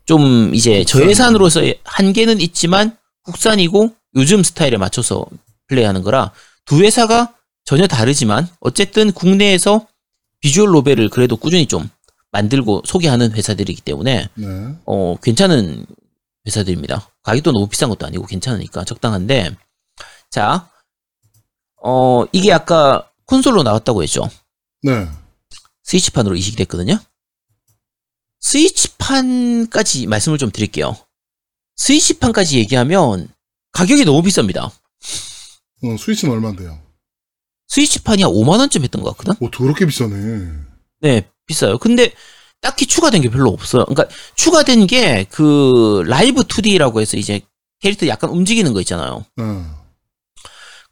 좀 0.06 0.54
이제 0.54 0.84
저예산으로서의 0.84 1.80
한계는 1.84 2.40
있지만 2.40 2.96
국산이고 3.24 3.92
요즘 4.16 4.42
스타일에 4.42 4.78
맞춰서 4.78 5.26
플레이하는 5.66 6.02
거라 6.02 6.32
두 6.64 6.82
회사가 6.82 7.34
전혀 7.68 7.86
다르지만 7.86 8.48
어쨌든 8.60 9.12
국내에서 9.12 9.86
비주얼 10.40 10.70
노벨을 10.70 11.10
그래도 11.10 11.36
꾸준히 11.36 11.66
좀 11.66 11.90
만들고 12.30 12.80
소개하는 12.86 13.32
회사들이기 13.32 13.82
때문에 13.82 14.30
네. 14.32 14.74
어 14.86 15.16
괜찮은 15.20 15.84
회사들입니다. 16.46 17.10
가격도 17.22 17.52
너무 17.52 17.68
비싼 17.68 17.90
것도 17.90 18.06
아니고 18.06 18.24
괜찮으니까 18.24 18.84
적당한데 18.84 19.54
자 20.30 20.70
어, 21.82 22.24
이게 22.32 22.54
아까 22.54 23.10
콘솔로 23.26 23.62
나왔다고 23.62 24.02
했죠. 24.02 24.30
네. 24.80 25.06
스위치판으로 25.82 26.36
이식이 26.36 26.56
됐거든요. 26.56 26.98
스위치판까지 28.40 30.06
말씀을 30.06 30.38
좀 30.38 30.50
드릴게요. 30.50 30.96
스위치판까지 31.76 32.60
얘기하면 32.60 33.28
가격이 33.72 34.06
너무 34.06 34.22
비쌉니다. 34.22 34.70
어, 35.82 35.96
스위치는 35.98 36.32
얼마인데요? 36.32 36.87
스위치판이 37.68 38.22
한 38.22 38.32
5만원쯤 38.32 38.82
했던 38.82 39.02
것 39.02 39.16
같거든? 39.16 39.34
오, 39.40 39.50
더럽게 39.50 39.86
비싸네. 39.86 40.48
네, 41.00 41.28
비싸요. 41.46 41.78
근데 41.78 42.12
딱히 42.60 42.86
추가된 42.86 43.22
게 43.22 43.30
별로 43.30 43.50
없어요. 43.50 43.84
그러니까 43.84 44.14
추가된 44.34 44.86
게 44.86 45.26
그 45.30 46.02
라이브 46.06 46.42
2D라고 46.42 47.00
해서 47.00 47.16
이제 47.16 47.40
캐릭터 47.80 48.06
약간 48.08 48.30
움직이는 48.30 48.72
거 48.72 48.80
있잖아요. 48.80 49.24
네. 49.36 49.44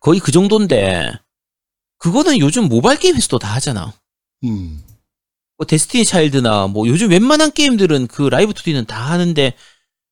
거의 0.01 0.21
그 0.21 0.31
정도인데 0.31 1.11
그거는 1.99 2.39
요즘 2.39 2.69
모바일 2.69 2.99
게임에서도 2.99 3.39
다 3.39 3.55
하잖아. 3.55 3.93
음. 4.45 4.85
뭐 5.57 5.67
데스티니 5.67 6.05
차일드나 6.05 6.67
뭐 6.69 6.87
요즘 6.87 7.11
웬만한 7.11 7.51
게임들은 7.51 8.07
그 8.09 8.23
라이브 8.29 8.53
2D는 8.53 8.87
다 8.87 9.11
하는데 9.11 9.55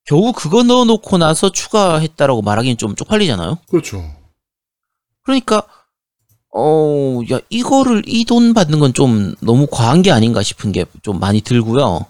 겨우 0.07 0.33
그거 0.33 0.63
넣어놓고 0.63 1.19
나서 1.19 1.53
추가했다라고 1.53 2.43
말하기는 2.43 2.79
좀 2.79 2.97
쪽팔리잖아요. 2.97 3.59
그렇죠. 3.69 4.03
그러니까 5.23 5.67
어, 6.57 7.21
야 7.33 7.41
이거를 7.51 8.03
이 8.07 8.25
돈 8.25 8.55
받는 8.55 8.79
건 8.79 8.93
좀 8.95 9.35
너무 9.41 9.67
과한 9.71 10.03
게 10.03 10.11
아닌가 10.13 10.43
싶은 10.43 10.73
게 10.73 10.85
좀 11.03 11.19
많이 11.21 11.41
들고요. 11.41 12.07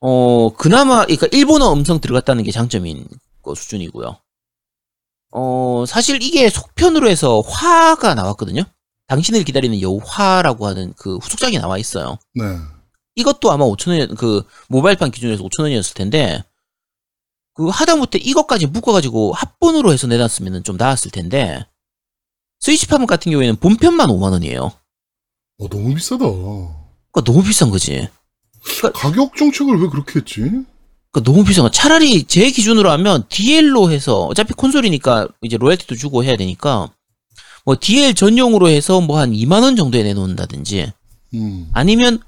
어, 0.00 0.48
그나마 0.56 1.04
그러니까 1.04 1.26
일본어 1.32 1.72
음성 1.72 2.00
들어갔다는 2.00 2.44
게 2.44 2.50
장점인 2.52 3.06
거 3.42 3.54
수준이고요. 3.54 4.16
어, 5.32 5.84
사실 5.86 6.22
이게 6.22 6.48
속편으로 6.50 7.08
해서 7.08 7.40
화가 7.40 8.14
나왔거든요. 8.14 8.62
당신을 9.08 9.44
기다리는 9.44 9.80
여우 9.82 10.00
화라고 10.04 10.66
하는 10.66 10.92
그 10.96 11.16
후속작이 11.18 11.58
나와 11.58 11.78
있어요. 11.78 12.18
네. 12.34 12.44
이것도 13.14 13.50
아마 13.50 13.64
5천원, 13.64 14.16
그, 14.16 14.42
모바일판 14.68 15.10
기준에서 15.10 15.42
5천원이었을 15.44 15.94
텐데, 15.94 16.42
그, 17.54 17.68
하다못해 17.68 18.18
이것까지 18.18 18.66
묶어가지고 18.66 19.32
합본으로 19.32 19.92
해서 19.92 20.06
내놨으면 20.06 20.64
좀 20.64 20.76
나았을 20.76 21.10
텐데, 21.10 21.64
스위치판 22.60 23.06
같은 23.06 23.30
경우에는 23.32 23.56
본편만 23.56 24.08
5만 24.08 24.32
원이에요. 24.32 24.72
어, 25.58 25.68
너무 25.68 25.94
비싸다. 25.94 26.24
그니까 26.24 27.24
너무 27.24 27.42
비싼 27.42 27.70
거지. 27.70 28.08
가격 28.94 29.36
정책을 29.36 29.80
왜 29.80 29.88
그렇게 29.88 30.18
했지? 30.20 30.40
그니까 30.40 31.30
너무 31.30 31.44
비싼 31.44 31.64
거. 31.64 31.70
차라리 31.70 32.24
제 32.24 32.50
기준으로 32.50 32.90
하면 32.90 33.24
DL로 33.28 33.90
해서, 33.90 34.24
어차피 34.26 34.52
콘솔이니까 34.54 35.28
이제 35.42 35.56
로얄티도 35.56 35.94
주고 35.94 36.24
해야 36.24 36.36
되니까, 36.36 36.90
뭐 37.64 37.76
DL 37.80 38.14
전용으로 38.14 38.68
해서 38.68 39.00
뭐 39.00 39.18
한 39.18 39.32
2만 39.32 39.62
원 39.62 39.76
정도에 39.76 40.02
내놓는다든지, 40.02 40.92
음. 41.34 41.70
아니면 41.72 42.20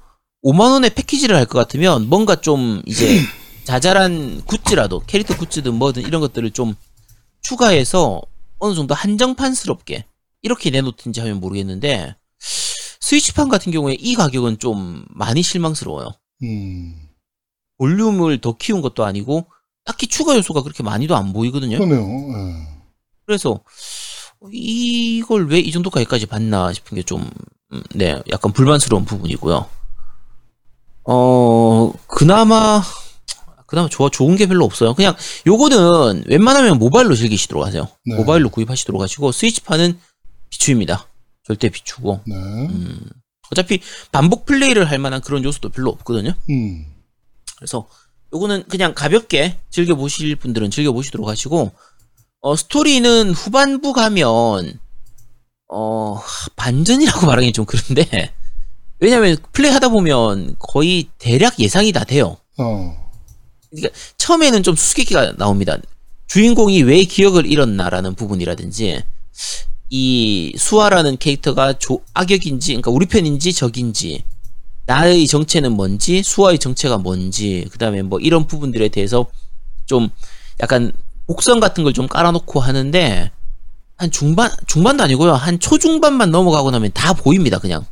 5만 0.43 0.71
원의 0.71 0.91
패키지를 0.95 1.35
할 1.35 1.45
것 1.45 1.59
같으면 1.59 2.07
뭔가 2.07 2.39
좀 2.39 2.81
이제 2.85 3.21
자잘한 3.65 4.43
굿즈라도 4.45 5.01
캐릭터 5.05 5.35
굿즈든 5.37 5.75
뭐든 5.75 6.03
이런 6.03 6.21
것들을 6.21 6.49
좀 6.51 6.75
추가해서 7.41 8.21
어느 8.57 8.73
정도 8.73 8.93
한정판스럽게 8.95 10.05
이렇게 10.41 10.69
내놓든지 10.69 11.19
하면 11.21 11.39
모르겠는데 11.39 12.15
스위치판 13.01 13.49
같은 13.49 13.71
경우에 13.71 13.95
이 13.99 14.15
가격은 14.15 14.59
좀 14.59 15.05
많이 15.09 15.41
실망스러워요. 15.41 16.11
음. 16.43 16.95
볼륨을 17.77 18.39
더 18.41 18.55
키운 18.57 18.81
것도 18.81 19.05
아니고 19.05 19.47
딱히 19.85 20.07
추가 20.07 20.35
요소가 20.35 20.61
그렇게 20.61 20.83
많이도 20.83 21.15
안 21.15 21.33
보이거든요. 21.33 21.77
그러네요. 21.79 22.01
예. 22.01 22.67
그래서 23.25 23.59
이걸 24.51 25.47
왜 25.47 25.59
이 25.59 25.71
정도까지까지 25.71 26.25
받나 26.27 26.71
싶은 26.73 26.95
게 26.95 27.03
좀, 27.03 27.29
음, 27.73 27.83
네, 27.95 28.21
약간 28.31 28.51
불만스러운 28.53 29.05
부분이고요. 29.05 29.65
어, 31.05 31.93
그나마, 32.07 32.81
그나마 33.65 33.89
좋아, 33.89 34.09
좋은 34.09 34.35
게 34.35 34.45
별로 34.47 34.65
없어요. 34.65 34.93
그냥 34.93 35.15
요거는 35.47 36.23
웬만하면 36.27 36.79
모바일로 36.79 37.15
즐기시도록 37.15 37.65
하세요. 37.65 37.87
네. 38.05 38.15
모바일로 38.15 38.49
구입하시도록 38.49 39.01
하시고, 39.01 39.31
스위치판은 39.31 39.99
비추입니다. 40.59 41.07
절대 41.43 41.69
비추고. 41.69 42.21
네. 42.27 42.35
음, 42.35 42.99
어차피 43.51 43.79
반복 44.11 44.45
플레이를 44.45 44.89
할 44.89 44.99
만한 44.99 45.21
그런 45.21 45.43
요소도 45.43 45.69
별로 45.69 45.89
없거든요. 45.89 46.33
음. 46.49 46.85
그래서 47.57 47.87
요거는 48.33 48.65
그냥 48.67 48.93
가볍게 48.93 49.57
즐겨 49.71 49.95
보실 49.95 50.35
분들은 50.35 50.69
즐겨 50.69 50.91
보시도록 50.91 51.27
하시고 51.27 51.71
어 52.41 52.55
스토리는 52.55 53.31
후반부 53.31 53.93
가면 53.93 54.79
어 55.69 56.21
반전이라고 56.55 57.25
말하기 57.25 57.51
좀 57.53 57.65
그런데 57.65 58.33
왜냐면 58.99 59.37
플레이 59.53 59.71
하다 59.71 59.89
보면 59.89 60.55
거의 60.59 61.09
대략 61.17 61.59
예상이 61.59 61.91
다 61.91 62.03
돼요. 62.03 62.37
어. 62.57 63.09
처음에는 64.17 64.61
좀 64.63 64.75
수수께끼가 64.75 65.33
나옵니다. 65.37 65.77
주인공이 66.27 66.83
왜 66.83 67.03
기억을 67.05 67.45
잃었나라는 67.45 68.13
부분이라든지 68.15 69.03
이 69.89 70.53
수아라는 70.57 71.17
캐릭터가 71.17 71.73
조, 71.73 72.01
악역인지 72.13 72.73
그러니까 72.73 72.91
우리 72.91 73.05
편인지 73.05 73.53
적인지 73.53 74.23
나의 74.85 75.27
정체는 75.27 75.71
뭔지 75.73 76.23
수아의 76.23 76.59
정체가 76.59 76.97
뭔지 76.97 77.67
그 77.71 77.77
다음에 77.77 78.01
뭐 78.01 78.19
이런 78.19 78.47
부분들에 78.47 78.89
대해서 78.89 79.25
좀 79.85 80.09
약간 80.61 80.91
복선 81.27 81.59
같은 81.59 81.83
걸 81.83 81.93
좀 81.93 82.07
깔아놓고 82.07 82.59
하는데 82.59 83.31
한 83.97 84.11
중반 84.11 84.51
중반도 84.67 85.03
아니고요 85.03 85.33
한 85.33 85.59
초중반만 85.59 86.31
넘어가고 86.31 86.71
나면 86.71 86.91
다 86.93 87.13
보입니다 87.13 87.59
그냥 87.59 87.85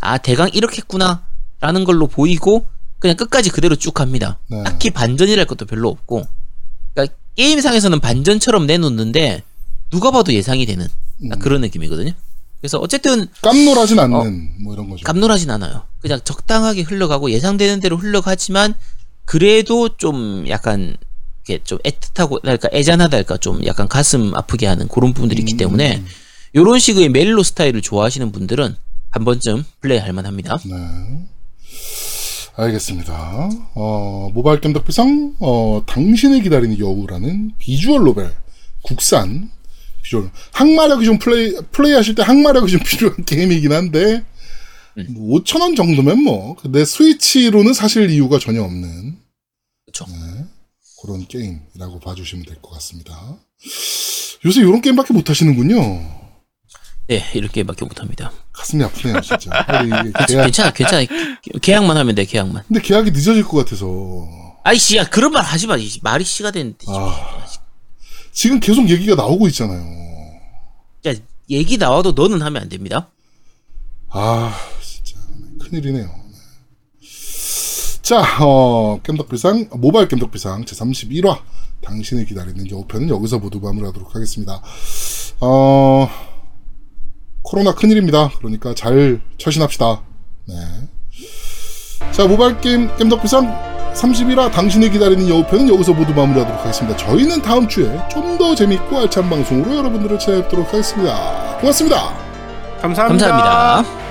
아 0.00 0.18
대강 0.18 0.50
이렇게 0.52 0.78
했구나 0.78 1.24
라는 1.60 1.84
걸로 1.84 2.06
보이고 2.06 2.66
그냥 2.98 3.16
끝까지 3.16 3.50
그대로 3.50 3.74
쭉 3.76 3.92
갑니다 3.92 4.38
네. 4.48 4.62
딱히 4.64 4.90
반전이랄 4.90 5.46
것도 5.46 5.66
별로 5.66 5.88
없고 5.88 6.26
그러니까 6.94 7.16
게임상에서는 7.36 8.00
반전처럼 8.00 8.66
내놓는데 8.66 9.42
누가 9.90 10.10
봐도 10.10 10.32
예상이 10.32 10.64
되는. 10.66 10.88
그런 11.40 11.60
느낌이거든요 11.62 12.12
그래서 12.60 12.78
어쨌든 12.78 13.26
깜놀하진 13.42 13.98
않는 13.98 14.16
어. 14.16 14.24
뭐 14.62 14.72
이런 14.72 14.88
거죠. 14.88 15.04
깜놀하진 15.04 15.50
않아요. 15.50 15.82
그냥 16.00 16.20
적당하게 16.22 16.82
흘러가고 16.82 17.32
예상되는 17.32 17.80
대로 17.80 17.96
흘러가지만 17.96 18.74
그래도 19.24 19.96
좀 19.96 20.44
약간 20.48 20.96
이렇게 21.44 21.64
좀 21.64 21.78
애틋하고 21.78 22.40
그러니까 22.40 22.68
애잔하달까 22.72 23.38
좀 23.38 23.66
약간 23.66 23.88
가슴 23.88 24.32
아프게 24.36 24.66
하는 24.66 24.86
그런 24.86 25.12
부분들이 25.12 25.40
있기 25.40 25.56
때문에 25.56 25.96
음. 25.96 26.06
이런 26.52 26.78
식의 26.78 27.08
멜로 27.08 27.42
스타일을 27.42 27.82
좋아하시는 27.82 28.30
분들은 28.30 28.76
한 29.10 29.24
번쯤 29.24 29.64
플레이할 29.80 30.12
만합니다. 30.12 30.58
네. 30.64 31.26
알겠습니다. 32.54 33.50
어, 33.74 34.30
모바일 34.34 34.60
겜덕비상, 34.60 35.36
어, 35.40 35.82
당신을 35.86 36.42
기다리는 36.42 36.78
여우라는 36.78 37.52
visual 37.58 38.04
novel, 38.04 38.32
국산, 38.82 39.50
비주얼, 40.02 40.30
항마력이 40.52 41.04
좀 41.04 41.18
플레이, 41.18 41.54
플레이 41.70 41.92
하실 41.92 42.14
때 42.14 42.22
항마력이 42.22 42.70
좀 42.72 42.80
필요한 42.84 43.22
게임이긴 43.24 43.72
한데, 43.72 44.24
뭐 45.10 45.40
5천 45.40 45.60
원 45.60 45.74
정도면 45.74 46.22
뭐 46.22 46.57
내 46.57 46.84
스위치로는 46.84 47.72
사실 47.72 48.10
이유가 48.10 48.38
전혀 48.38 48.62
없는 48.62 49.16
그쵸. 49.86 50.04
네, 50.08 50.44
그런 51.02 51.26
게임이라고 51.26 52.00
봐주시면 52.00 52.44
될 52.44 52.60
것 52.60 52.70
같습니다. 52.74 53.38
요새 54.44 54.60
이런 54.60 54.80
게임밖에 54.82 55.14
못 55.14 55.30
하시는군요. 55.30 56.20
네, 57.08 57.22
이렇게 57.34 57.62
밖에 57.64 57.84
못합니다. 57.84 58.32
가슴이 58.52 58.82
아프네요, 58.84 59.20
진짜. 59.20 59.50
계약, 60.28 60.44
괜찮아, 60.44 60.70
괜찮아. 60.72 61.06
계약만 61.60 61.96
하면 61.96 62.14
돼, 62.14 62.24
계약만. 62.24 62.64
근데 62.68 62.80
계약이 62.80 63.10
늦어질 63.12 63.44
것 63.44 63.58
같아서. 63.58 63.86
아이씨, 64.64 64.96
야, 64.96 65.04
그런 65.08 65.32
말 65.32 65.42
하지 65.44 65.66
마. 65.66 65.76
이 65.76 65.88
말이 66.02 66.24
씨가 66.24 66.50
되는데. 66.52 66.78
아, 66.88 67.41
지금 68.32 68.58
계속 68.60 68.88
얘기가 68.88 69.14
나오고 69.14 69.46
있잖아요. 69.48 69.80
야, 71.06 71.14
얘기 71.50 71.76
나와도 71.76 72.12
너는 72.12 72.42
하면 72.42 72.62
안 72.62 72.68
됩니다. 72.68 73.10
아, 74.08 74.54
진짜 74.82 75.20
큰일이네요. 75.60 76.06
네. 76.06 77.02
자, 78.02 78.22
어, 78.44 79.00
겜덕비상 79.02 79.68
모바일 79.72 80.08
겜덕비상 80.08 80.64
제 80.64 80.74
31화 80.74 81.40
당신을 81.82 82.24
기다리는 82.24 82.70
여우편은 82.70 83.08
여기서 83.10 83.38
모두 83.38 83.60
마무리하도록 83.60 84.14
하겠습니다. 84.14 84.62
어, 85.40 86.08
코로나 87.42 87.74
큰일입니다. 87.74 88.30
그러니까 88.38 88.74
잘 88.74 89.20
처신합시다. 89.38 90.02
네. 90.46 90.54
자, 92.12 92.26
모바일 92.26 92.60
게임 92.60 92.88
겜덕비상 92.96 93.71
31화 93.94 94.50
당신을 94.50 94.90
기다리는 94.90 95.28
여우편은 95.28 95.68
여기서 95.68 95.92
모두 95.92 96.12
마무리하도록 96.14 96.60
하겠습니다. 96.60 96.96
저희는 96.96 97.42
다음 97.42 97.68
주에 97.68 97.98
좀 98.10 98.32
더 98.38 98.54
재밌고 98.54 98.98
알찬 98.98 99.28
방송으로 99.28 99.76
여러분들을 99.76 100.18
찾아뵙도록 100.18 100.66
하겠습니다. 100.68 101.56
고맙습니다. 101.60 102.12
감사합니다. 102.80 103.28
감사합니다. 103.28 104.01